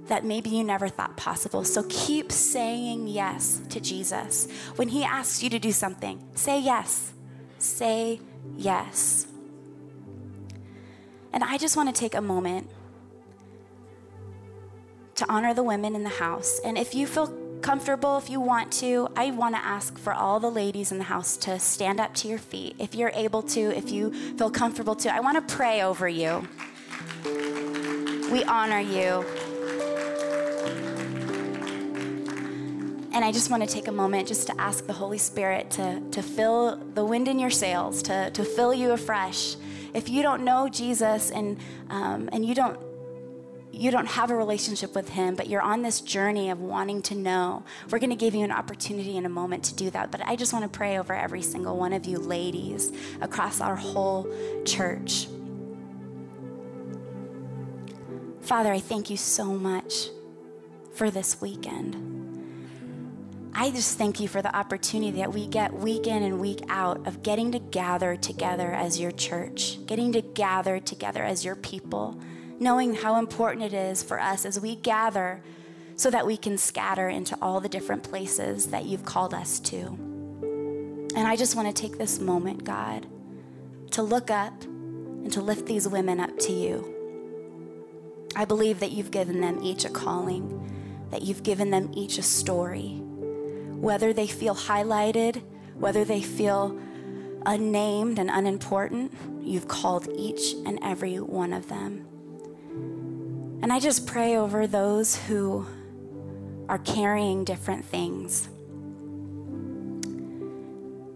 that 0.08 0.26
maybe 0.26 0.50
you 0.50 0.66
never 0.66 0.90
thought 0.90 1.16
possible. 1.16 1.64
So 1.64 1.86
keep 1.88 2.32
saying 2.32 3.08
yes 3.08 3.62
to 3.70 3.80
Jesus. 3.80 4.50
When 4.76 4.90
he 4.90 5.04
asks 5.04 5.42
you 5.42 5.50
to 5.52 5.60
do 5.60 5.72
something, 5.72 6.22
say 6.36 6.60
yes. 6.60 7.14
Say 7.64 8.20
yes. 8.58 9.26
And 11.32 11.46
I 11.46 11.58
just 11.58 11.78
want 11.78 11.94
to 11.94 11.98
take 11.98 12.14
a 12.14 12.22
moment 12.22 12.70
to 15.16 15.26
honor 15.32 15.54
the 15.54 15.64
women 15.64 15.96
in 15.96 16.04
the 16.04 16.10
house. 16.10 16.60
And 16.66 16.78
if 16.78 16.94
you 16.94 17.08
feel 17.08 17.34
comfortable, 17.62 18.18
if 18.18 18.30
you 18.30 18.42
want 18.42 18.74
to, 18.74 19.08
I 19.16 19.32
want 19.32 19.56
to 19.56 19.64
ask 19.64 19.98
for 19.98 20.14
all 20.14 20.42
the 20.42 20.52
ladies 20.52 20.92
in 20.92 20.98
the 20.98 21.06
house 21.06 21.38
to 21.38 21.58
stand 21.58 22.02
up 22.02 22.14
to 22.16 22.28
your 22.28 22.38
feet. 22.38 22.76
If 22.80 22.96
you're 22.96 23.14
able 23.14 23.42
to, 23.44 23.62
if 23.62 23.90
you 23.90 24.12
feel 24.38 24.52
comfortable 24.52 24.96
to, 24.96 25.16
I 25.16 25.22
want 25.22 25.48
to 25.48 25.56
pray 25.56 25.84
over 25.84 26.10
you. 26.10 26.46
We 28.30 28.44
honor 28.44 28.82
you. 28.82 29.26
And 33.14 33.24
I 33.24 33.32
just 33.32 33.52
want 33.52 33.62
to 33.62 33.70
take 33.70 33.88
a 33.88 33.92
moment 33.92 34.28
just 34.28 34.48
to 34.48 34.60
ask 34.60 34.88
the 34.88 34.94
Holy 34.94 35.20
Spirit 35.20 35.70
to, 35.72 36.02
to 36.12 36.22
fill 36.22 36.78
the 36.96 37.06
wind 37.06 37.28
in 37.28 37.40
your 37.40 37.52
sails, 37.52 38.02
to, 38.04 38.32
to 38.32 38.44
fill 38.44 38.74
you 38.74 38.92
afresh 38.92 39.56
if 39.94 40.10
you 40.10 40.24
don't 40.24 40.44
know 40.44 40.68
Jesus 40.68 41.32
and 41.32 41.58
um, 41.90 42.30
and 42.32 42.46
you 42.46 42.56
don't 42.56 42.80
you 43.72 43.90
don't 43.90 44.06
have 44.06 44.30
a 44.30 44.36
relationship 44.36 44.94
with 44.94 45.10
him, 45.10 45.36
but 45.36 45.48
you're 45.48 45.62
on 45.62 45.82
this 45.82 46.00
journey 46.00 46.52
of 46.52 46.60
wanting 46.60 47.02
to 47.02 47.16
know, 47.16 47.64
we're 47.90 47.98
going 47.98 48.12
to 48.12 48.16
give 48.16 48.36
you 48.36 48.44
an 48.44 48.52
opportunity 48.52 49.18
in 49.18 49.26
a 49.26 49.30
moment 49.30 49.64
to 49.64 49.74
do 49.74 49.90
that. 49.90 50.12
But 50.12 50.22
I 50.28 50.36
just 50.36 50.54
want 50.54 50.64
to 50.64 50.70
pray 50.70 51.00
over 51.00 51.12
every 51.12 51.42
single 51.42 51.76
one 51.76 51.92
of 51.92 52.06
you 52.06 52.20
ladies 52.20 52.92
across 53.20 53.62
our 53.62 53.76
whole 53.76 54.32
church. 54.64 55.28
Father, 58.42 58.72
I 58.72 58.80
thank 58.80 59.10
you 59.10 59.18
so 59.18 59.46
much 59.46 60.10
for 60.94 61.10
this 61.10 61.42
weekend. 61.42 62.13
I 63.56 63.70
just 63.70 64.00
thank 64.00 64.20
you 64.20 64.28
for 64.28 64.42
the 64.42 64.56
opportunity 64.56 65.20
that 65.20 65.32
we 65.32 65.46
get 65.46 65.74
week 65.74 66.08
in 66.08 66.24
and 66.24 66.40
week 66.40 66.62
out 66.70 67.06
of 67.06 67.22
getting 67.22 67.52
to 67.52 67.60
gather 67.60 68.16
together 68.16 68.72
as 68.72 69.00
your 69.00 69.12
church, 69.12 69.78
getting 69.86 70.12
to 70.14 70.22
gather 70.22 70.80
together 70.80 71.24
as 71.24 71.46
your 71.46 71.56
people, 71.56 72.20
knowing 72.60 72.96
how 72.96 73.20
important 73.20 73.64
it 73.64 73.74
is 73.74 74.02
for 74.02 74.20
us 74.20 74.44
as 74.46 74.60
we 74.60 74.76
gather 74.76 75.44
so 75.96 76.10
that 76.10 76.26
we 76.26 76.36
can 76.36 76.58
scatter 76.58 77.08
into 77.08 77.38
all 77.44 77.60
the 77.60 77.70
different 77.70 78.02
places 78.02 78.68
that 78.68 78.86
you've 78.86 79.06
called 79.06 79.36
us 79.36 79.60
to. 79.60 79.78
And 81.16 81.28
I 81.28 81.36
just 81.36 81.56
want 81.56 81.74
to 81.74 81.80
take 81.80 82.00
this 82.00 82.20
moment, 82.20 82.64
God, 82.64 83.06
to 83.92 84.02
look 84.02 84.32
up 84.32 84.64
and 84.64 85.32
to 85.32 85.42
lift 85.42 85.68
these 85.68 85.88
women 85.88 86.20
up 86.20 86.36
to 86.40 86.52
you. 86.52 86.90
I 88.36 88.46
believe 88.46 88.80
that 88.80 88.92
you've 88.92 89.12
given 89.12 89.42
them 89.42 89.60
each 89.62 89.86
a 89.86 89.90
calling, 89.90 91.08
that 91.12 91.22
you've 91.22 91.44
given 91.44 91.70
them 91.70 91.92
each 91.94 92.18
a 92.18 92.24
story 92.24 93.03
whether 93.84 94.14
they 94.14 94.28
feel 94.28 94.56
highlighted, 94.56 95.44
whether 95.78 96.06
they 96.06 96.22
feel 96.22 96.80
unnamed 97.46 98.18
and 98.18 98.30
unimportant, 98.30 99.12
you've 99.42 99.68
called 99.68 100.08
each 100.16 100.54
and 100.66 100.80
every 100.82 101.20
one 101.20 101.52
of 101.52 101.68
them. 101.68 102.08
And 103.62 103.74
I 103.74 103.82
just 103.82 104.08
pray 104.08 104.38
over 104.38 104.68
those 104.68 105.18
who 105.26 105.68
are 106.70 106.78
carrying 106.78 107.44
different 107.44 107.84
things. 107.84 108.48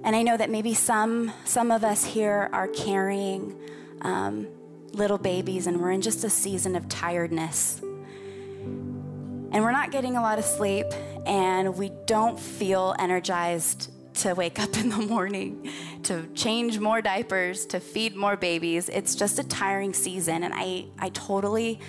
And 0.03 0.13
I 0.13 0.21
know 0.21 0.35
that 0.35 0.49
maybe 0.49 0.73
some, 0.73 1.31
some 1.45 1.71
of 1.71 1.85
us 1.85 2.03
here 2.03 2.49
are 2.51 2.67
carrying 2.67 3.57
um, 4.01 4.45
little 4.91 5.17
babies 5.17 5.67
and 5.67 5.79
we're 5.79 5.91
in 5.91 6.01
just 6.01 6.25
a 6.25 6.29
season 6.29 6.75
of 6.75 6.89
tiredness. 6.89 7.79
And 7.81 9.63
we're 9.63 9.71
not 9.71 9.91
getting 9.91 10.17
a 10.17 10.21
lot 10.21 10.37
of 10.37 10.43
sleep 10.43 10.87
and 11.27 11.77
we 11.77 11.91
don't 12.05 12.39
feel 12.39 12.95
energized 12.97 13.91
to 14.21 14.33
wake 14.33 14.59
up 14.59 14.77
in 14.77 14.89
the 14.89 14.97
morning, 14.97 15.69
to 16.03 16.25
change 16.33 16.79
more 16.79 17.01
diapers, 17.01 17.65
to 17.67 17.79
feed 17.79 18.15
more 18.15 18.35
babies. 18.35 18.89
It's 18.89 19.15
just 19.15 19.37
a 19.39 19.43
tiring 19.43 19.93
season. 19.93 20.43
And 20.43 20.53
I, 20.55 20.85
I 20.97 21.09
totally 21.09 21.79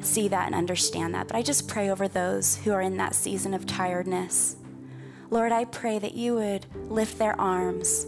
see 0.00 0.28
that 0.28 0.46
and 0.46 0.54
understand 0.54 1.14
that. 1.14 1.28
But 1.28 1.36
I 1.36 1.42
just 1.42 1.68
pray 1.68 1.90
over 1.90 2.08
those 2.08 2.56
who 2.56 2.72
are 2.72 2.80
in 2.80 2.96
that 2.96 3.14
season 3.14 3.54
of 3.54 3.66
tiredness. 3.66 4.56
Lord, 5.30 5.52
I 5.52 5.64
pray 5.64 5.98
that 5.98 6.14
you 6.14 6.34
would 6.34 6.66
lift 6.88 7.18
their 7.18 7.40
arms, 7.40 8.06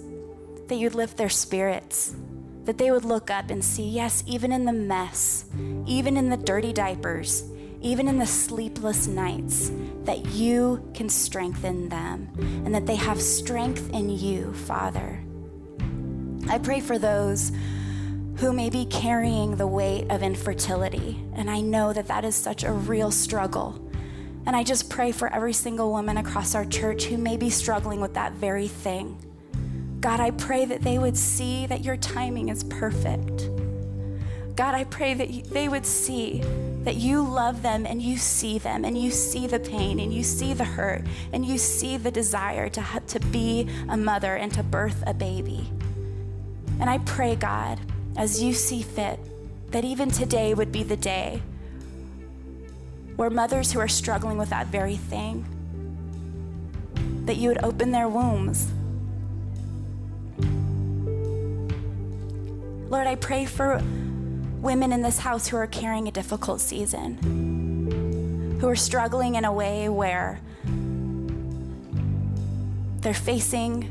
that 0.66 0.76
you'd 0.76 0.94
lift 0.94 1.16
their 1.16 1.28
spirits, 1.28 2.16
that 2.64 2.78
they 2.78 2.90
would 2.90 3.04
look 3.04 3.30
up 3.30 3.50
and 3.50 3.64
see, 3.64 3.88
yes, 3.88 4.24
even 4.26 4.52
in 4.52 4.64
the 4.64 4.72
mess, 4.72 5.44
even 5.86 6.16
in 6.16 6.30
the 6.30 6.36
dirty 6.36 6.72
diapers, 6.72 7.44
even 7.82 8.08
in 8.08 8.18
the 8.18 8.26
sleepless 8.26 9.06
nights, 9.06 9.70
that 10.04 10.26
you 10.26 10.88
can 10.94 11.08
strengthen 11.08 11.88
them 11.88 12.30
and 12.64 12.74
that 12.74 12.86
they 12.86 12.96
have 12.96 13.20
strength 13.20 13.90
in 13.90 14.08
you, 14.08 14.52
Father. 14.54 15.22
I 16.48 16.58
pray 16.58 16.80
for 16.80 16.98
those 16.98 17.52
who 18.36 18.52
may 18.52 18.70
be 18.70 18.86
carrying 18.86 19.56
the 19.56 19.66
weight 19.66 20.10
of 20.10 20.22
infertility, 20.22 21.22
and 21.34 21.50
I 21.50 21.60
know 21.60 21.92
that 21.92 22.08
that 22.08 22.24
is 22.24 22.34
such 22.34 22.64
a 22.64 22.72
real 22.72 23.10
struggle. 23.10 23.78
And 24.46 24.56
I 24.56 24.64
just 24.64 24.90
pray 24.90 25.12
for 25.12 25.32
every 25.32 25.52
single 25.52 25.92
woman 25.92 26.16
across 26.16 26.54
our 26.54 26.64
church 26.64 27.04
who 27.04 27.16
may 27.16 27.36
be 27.36 27.50
struggling 27.50 28.00
with 28.00 28.14
that 28.14 28.32
very 28.32 28.66
thing. 28.66 29.16
God, 30.00 30.18
I 30.18 30.32
pray 30.32 30.64
that 30.64 30.82
they 30.82 30.98
would 30.98 31.16
see 31.16 31.66
that 31.66 31.84
your 31.84 31.96
timing 31.96 32.48
is 32.48 32.64
perfect. 32.64 33.48
God, 34.56 34.74
I 34.74 34.84
pray 34.84 35.14
that 35.14 35.44
they 35.50 35.68
would 35.68 35.86
see 35.86 36.42
that 36.84 36.96
you 36.96 37.22
love 37.22 37.62
them 37.62 37.86
and 37.86 38.02
you 38.02 38.16
see 38.16 38.58
them 38.58 38.84
and 38.84 38.98
you 38.98 39.10
see 39.10 39.46
the 39.46 39.60
pain 39.60 40.00
and 40.00 40.12
you 40.12 40.22
see 40.24 40.52
the 40.52 40.64
hurt 40.64 41.04
and 41.32 41.46
you 41.46 41.56
see 41.56 41.96
the 41.96 42.10
desire 42.10 42.68
to, 42.68 42.84
to 43.06 43.20
be 43.20 43.68
a 43.88 43.96
mother 43.96 44.34
and 44.34 44.52
to 44.54 44.62
birth 44.62 45.02
a 45.06 45.14
baby. 45.14 45.70
And 46.80 46.90
I 46.90 46.98
pray, 46.98 47.36
God, 47.36 47.78
as 48.16 48.42
you 48.42 48.52
see 48.52 48.82
fit, 48.82 49.20
that 49.70 49.84
even 49.84 50.10
today 50.10 50.54
would 50.54 50.72
be 50.72 50.82
the 50.82 50.96
day 50.96 51.40
where 53.16 53.30
mothers 53.30 53.70
who 53.70 53.78
are 53.78 53.88
struggling 53.88 54.36
with 54.36 54.50
that 54.50 54.66
very 54.66 54.96
thing, 54.96 55.46
that 57.26 57.36
you 57.36 57.48
would 57.48 57.62
open 57.62 57.92
their 57.92 58.08
wombs. 58.08 58.70
Lord, 62.90 63.06
I 63.06 63.14
pray 63.14 63.46
for 63.46 63.80
women 64.62 64.92
in 64.92 65.02
this 65.02 65.18
house 65.18 65.48
who 65.48 65.56
are 65.56 65.66
carrying 65.66 66.06
a 66.06 66.12
difficult 66.12 66.60
season, 66.60 68.58
who 68.60 68.68
are 68.68 68.76
struggling 68.76 69.34
in 69.34 69.44
a 69.44 69.52
way 69.52 69.88
where 69.88 70.40
they're 73.00 73.12
facing 73.12 73.82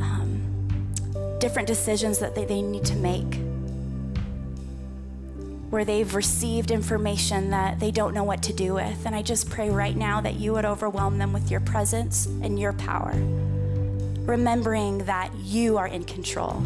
um, 0.00 1.38
different 1.38 1.68
decisions 1.68 2.18
that 2.18 2.34
they, 2.34 2.44
they 2.44 2.60
need 2.60 2.84
to 2.84 2.96
make, 2.96 3.38
where 5.70 5.84
they've 5.84 6.12
received 6.16 6.72
information 6.72 7.50
that 7.50 7.78
they 7.78 7.92
don't 7.92 8.12
know 8.14 8.24
what 8.24 8.42
to 8.42 8.52
do 8.52 8.74
with. 8.74 9.06
And 9.06 9.14
I 9.14 9.22
just 9.22 9.48
pray 9.48 9.70
right 9.70 9.96
now 9.96 10.20
that 10.20 10.34
you 10.34 10.52
would 10.54 10.64
overwhelm 10.64 11.18
them 11.18 11.32
with 11.32 11.52
your 11.52 11.60
presence 11.60 12.26
and 12.26 12.58
your 12.58 12.72
power, 12.72 13.12
remembering 14.26 15.04
that 15.04 15.32
you 15.36 15.78
are 15.78 15.86
in 15.86 16.02
control 16.02 16.64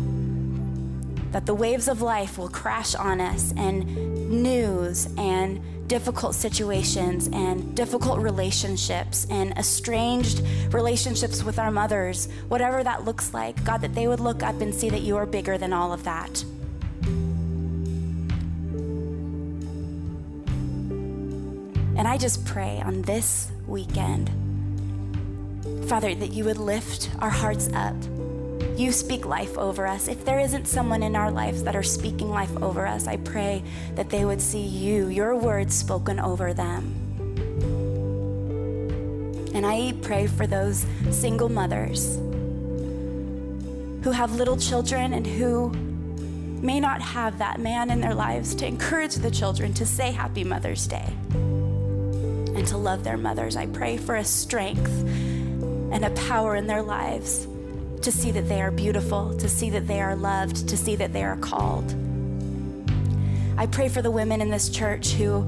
that 1.32 1.46
the 1.46 1.54
waves 1.54 1.88
of 1.88 2.02
life 2.02 2.38
will 2.38 2.48
crash 2.48 2.94
on 2.94 3.20
us 3.20 3.52
and 3.56 3.84
news 4.30 5.08
and 5.18 5.60
difficult 5.88 6.34
situations 6.34 7.28
and 7.32 7.74
difficult 7.74 8.20
relationships 8.20 9.26
and 9.30 9.56
estranged 9.56 10.42
relationships 10.72 11.42
with 11.42 11.58
our 11.58 11.70
mothers, 11.70 12.28
whatever 12.48 12.84
that 12.84 13.04
looks 13.04 13.32
like, 13.32 13.62
God, 13.64 13.80
that 13.80 13.94
they 13.94 14.06
would 14.06 14.20
look 14.20 14.42
up 14.42 14.60
and 14.60 14.74
see 14.74 14.90
that 14.90 15.00
you 15.00 15.16
are 15.16 15.26
bigger 15.26 15.56
than 15.58 15.72
all 15.72 15.92
of 15.92 16.04
that. 16.04 16.44
And 21.96 22.06
I 22.06 22.16
just 22.16 22.44
pray 22.44 22.80
on 22.84 23.02
this 23.02 23.50
weekend, 23.66 24.30
Father, 25.88 26.14
that 26.14 26.32
you 26.32 26.44
would 26.44 26.58
lift 26.58 27.10
our 27.18 27.30
hearts 27.30 27.68
up 27.72 27.96
you 28.78 28.92
speak 28.92 29.26
life 29.26 29.58
over 29.58 29.86
us. 29.86 30.06
If 30.06 30.24
there 30.24 30.38
isn't 30.38 30.68
someone 30.68 31.02
in 31.02 31.16
our 31.16 31.30
lives 31.32 31.64
that 31.64 31.74
are 31.74 31.82
speaking 31.82 32.30
life 32.30 32.56
over 32.62 32.86
us, 32.86 33.08
I 33.08 33.16
pray 33.16 33.64
that 33.96 34.08
they 34.08 34.24
would 34.24 34.40
see 34.40 34.62
you, 34.62 35.08
your 35.08 35.34
words 35.34 35.74
spoken 35.74 36.20
over 36.20 36.54
them. 36.54 36.94
And 39.52 39.66
I 39.66 39.94
pray 40.02 40.28
for 40.28 40.46
those 40.46 40.86
single 41.10 41.48
mothers 41.48 42.16
who 44.04 44.12
have 44.12 44.36
little 44.36 44.56
children 44.56 45.12
and 45.12 45.26
who 45.26 45.70
may 46.62 46.78
not 46.78 47.02
have 47.02 47.38
that 47.38 47.58
man 47.58 47.90
in 47.90 48.00
their 48.00 48.14
lives 48.14 48.54
to 48.56 48.66
encourage 48.66 49.16
the 49.16 49.30
children 49.30 49.74
to 49.74 49.84
say 49.84 50.12
Happy 50.12 50.44
Mother's 50.44 50.86
Day 50.86 51.12
and 51.32 52.64
to 52.68 52.76
love 52.76 53.02
their 53.02 53.16
mothers. 53.16 53.56
I 53.56 53.66
pray 53.66 53.96
for 53.96 54.14
a 54.14 54.24
strength 54.24 54.92
and 55.90 56.04
a 56.04 56.10
power 56.10 56.54
in 56.54 56.68
their 56.68 56.82
lives 56.82 57.47
to 58.02 58.12
see 58.12 58.30
that 58.30 58.48
they 58.48 58.60
are 58.60 58.70
beautiful, 58.70 59.36
to 59.38 59.48
see 59.48 59.70
that 59.70 59.86
they 59.86 60.00
are 60.00 60.16
loved, 60.16 60.68
to 60.68 60.76
see 60.76 60.96
that 60.96 61.12
they 61.12 61.24
are 61.24 61.36
called. 61.36 61.94
I 63.56 63.66
pray 63.66 63.88
for 63.88 64.02
the 64.02 64.10
women 64.10 64.40
in 64.40 64.50
this 64.50 64.68
church 64.68 65.12
who 65.12 65.46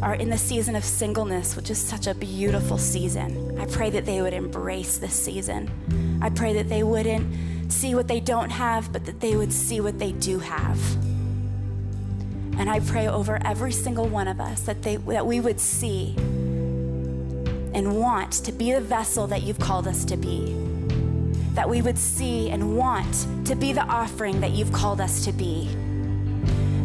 are 0.00 0.14
in 0.14 0.30
the 0.30 0.38
season 0.38 0.76
of 0.76 0.84
singleness, 0.84 1.56
which 1.56 1.70
is 1.70 1.78
such 1.78 2.06
a 2.06 2.14
beautiful 2.14 2.78
season. 2.78 3.58
I 3.58 3.66
pray 3.66 3.90
that 3.90 4.06
they 4.06 4.22
would 4.22 4.32
embrace 4.32 4.98
this 4.98 5.14
season. 5.14 6.18
I 6.22 6.30
pray 6.30 6.52
that 6.54 6.68
they 6.68 6.82
wouldn't 6.84 7.72
see 7.72 7.94
what 7.94 8.06
they 8.06 8.20
don't 8.20 8.50
have, 8.50 8.92
but 8.92 9.04
that 9.06 9.20
they 9.20 9.36
would 9.36 9.52
see 9.52 9.80
what 9.80 9.98
they 9.98 10.12
do 10.12 10.38
have. 10.38 10.78
And 12.58 12.70
I 12.70 12.80
pray 12.80 13.08
over 13.08 13.40
every 13.44 13.72
single 13.72 14.06
one 14.06 14.28
of 14.28 14.40
us 14.40 14.62
that, 14.62 14.82
they, 14.82 14.96
that 14.96 15.26
we 15.26 15.40
would 15.40 15.60
see 15.60 16.14
and 17.74 17.98
want 17.98 18.32
to 18.32 18.52
be 18.52 18.72
the 18.72 18.80
vessel 18.80 19.26
that 19.28 19.42
you've 19.42 19.58
called 19.60 19.86
us 19.86 20.04
to 20.06 20.16
be 20.16 20.67
that 21.58 21.68
we 21.68 21.82
would 21.82 21.98
see 21.98 22.50
and 22.50 22.76
want 22.76 23.26
to 23.44 23.56
be 23.56 23.72
the 23.72 23.82
offering 23.82 24.40
that 24.40 24.52
you've 24.52 24.72
called 24.72 25.00
us 25.00 25.24
to 25.24 25.32
be. 25.32 25.68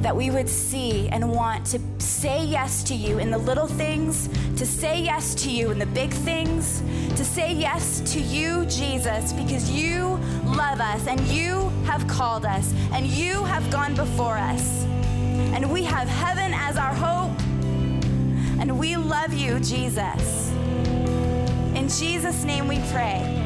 That 0.01 0.15
we 0.15 0.31
would 0.31 0.49
see 0.49 1.07
and 1.09 1.31
want 1.31 1.63
to 1.67 1.79
say 1.99 2.43
yes 2.43 2.81
to 2.85 2.95
you 2.95 3.19
in 3.19 3.29
the 3.29 3.37
little 3.37 3.67
things, 3.67 4.29
to 4.57 4.65
say 4.65 4.99
yes 4.99 5.35
to 5.43 5.51
you 5.51 5.69
in 5.69 5.77
the 5.77 5.85
big 5.85 6.09
things, 6.09 6.81
to 7.15 7.23
say 7.23 7.53
yes 7.53 7.99
to 8.13 8.19
you, 8.19 8.65
Jesus, 8.65 9.31
because 9.33 9.69
you 9.69 10.19
love 10.43 10.81
us 10.81 11.05
and 11.05 11.21
you 11.27 11.69
have 11.85 12.07
called 12.07 12.43
us 12.43 12.73
and 12.93 13.05
you 13.05 13.43
have 13.43 13.69
gone 13.69 13.93
before 13.93 14.39
us. 14.39 14.85
And 15.53 15.71
we 15.71 15.83
have 15.83 16.07
heaven 16.07 16.51
as 16.51 16.77
our 16.77 16.95
hope. 16.95 17.39
And 18.59 18.79
we 18.79 18.97
love 18.97 19.33
you, 19.35 19.59
Jesus. 19.59 20.49
In 21.75 21.87
Jesus' 21.89 22.43
name 22.43 22.67
we 22.67 22.79
pray. 22.91 23.42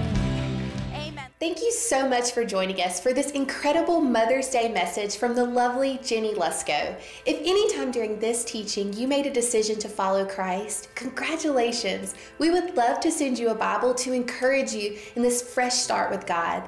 Thank 1.40 1.62
you 1.62 1.72
so 1.72 2.10
much 2.10 2.32
for 2.32 2.44
joining 2.44 2.82
us 2.82 3.00
for 3.00 3.14
this 3.14 3.30
incredible 3.30 4.02
Mother's 4.02 4.50
Day 4.50 4.72
message 4.72 5.18
from 5.18 5.36
the 5.36 5.46
lovely 5.46 6.00
Jennie 6.04 6.34
Lusko. 6.34 7.00
If 7.28 7.40
anytime 7.42 7.92
during 7.92 8.18
this 8.18 8.44
teaching 8.44 8.92
you 8.94 9.08
made 9.08 9.28
a 9.28 9.32
decision 9.32 9.78
to 9.78 9.88
follow 9.88 10.26
Christ, 10.26 10.90
congratulations. 10.96 12.16
We 12.40 12.50
would 12.50 12.76
love 12.76 13.00
to 13.02 13.12
send 13.12 13.38
you 13.38 13.50
a 13.50 13.56
Bible 13.56 13.94
to 13.94 14.14
encourage 14.14 14.74
you 14.74 14.98
in 15.16 15.22
this 15.22 15.44
fresh 15.44 15.76
start 15.76 16.10
with 16.10 16.26
God. 16.26 16.68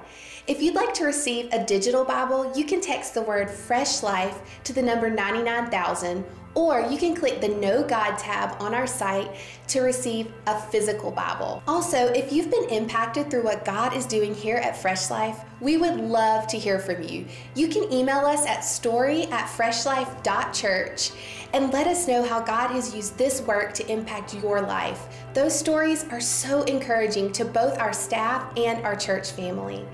If 0.50 0.64
you'd 0.64 0.74
like 0.74 0.96
to 0.96 1.06
receive 1.06 1.54
a 1.54 1.64
digital 1.64 2.04
Bible, 2.04 2.52
you 2.56 2.66
can 2.66 2.82
text 2.82 3.14
the 3.14 3.22
word 3.22 3.52
Fresh 3.52 4.02
Life 4.02 4.60
to 4.64 4.74
the 4.74 4.82
number 4.82 5.08
99000 5.08 6.26
or 6.56 6.82
you 6.90 6.98
can 6.98 7.16
click 7.16 7.40
the 7.40 7.48
Know 7.48 7.84
God 7.84 8.18
tab 8.18 8.60
on 8.60 8.74
our 8.74 8.88
site 8.88 9.30
to 9.68 9.82
receive 9.82 10.34
a 10.48 10.60
physical 10.60 11.12
Bible. 11.12 11.62
Also, 11.68 12.08
if 12.08 12.34
you've 12.34 12.50
been 12.50 12.68
impacted 12.70 13.30
through 13.30 13.44
what 13.44 13.64
God 13.64 13.96
is 13.96 14.08
doing 14.08 14.34
here 14.34 14.58
at 14.58 14.76
Fresh 14.76 15.12
Life, 15.12 15.38
we 15.62 15.78
would 15.78 15.98
love 15.98 16.48
to 16.48 16.58
hear 16.58 16.80
from 16.80 17.04
you. 17.04 17.28
You 17.54 17.68
can 17.68 17.94
email 17.94 18.26
us 18.26 18.48
at 18.48 18.62
story 18.62 19.26
at 19.26 19.48
freshlife.church 19.48 21.12
and 21.54 21.72
let 21.72 21.86
us 21.86 22.08
know 22.08 22.24
how 22.24 22.40
God 22.40 22.72
has 22.72 22.96
used 22.96 23.18
this 23.20 23.42
work 23.42 23.76
to 23.76 23.92
impact 23.92 24.34
your 24.34 24.62
life. 24.62 25.06
Those 25.36 25.58
stories 25.58 26.06
are 26.06 26.22
so 26.22 26.64
encouraging 26.64 27.34
to 27.34 27.46
both 27.46 27.78
our 27.78 27.94
staff 27.94 28.52
and 28.58 28.84
our 28.84 28.96
church 28.96 29.30
family. 29.32 29.86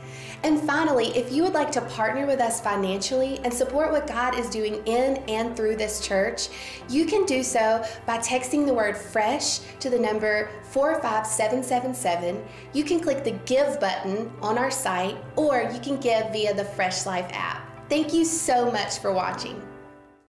And 0.44 0.62
finally, 0.62 1.08
if 1.18 1.32
you 1.32 1.44
would 1.44 1.54
like 1.54 1.72
to 1.72 1.82
partner 1.82 2.26
with 2.26 2.40
us 2.40 2.62
financially 2.62 3.40
and 3.44 3.54
support 3.54 3.92
what 3.92 4.08
God 4.08 4.38
is 4.38 4.50
doing 4.50 4.86
in 4.86 5.18
and 5.28 5.56
through 5.56 5.76
this 5.76 6.06
church, 6.06 6.50
you 6.90 7.06
can 7.06 7.26
do 7.26 7.44
so 7.44 7.84
by 8.06 8.18
texting 8.20 8.66
the 8.66 8.74
word 8.74 8.98
fresh 8.98 9.60
to 9.80 9.90
the 9.90 10.00
number 10.00 10.50
45777. 10.72 12.44
You 12.74 12.84
can 12.84 13.00
click 13.00 13.24
the 13.24 13.32
give 13.46 13.80
button 13.80 14.32
on 14.42 14.58
our 14.58 14.72
site, 14.72 15.18
or 15.36 15.70
you 15.74 15.80
can 15.80 16.00
give 16.00 16.32
via 16.32 16.54
the 16.54 16.66
Fresh 16.66 17.06
Life 17.06 17.30
app. 17.34 17.90
Thank 17.90 18.14
you 18.14 18.26
so 18.26 18.72
much 18.72 19.00
for 19.00 19.12
watching. 19.12 19.62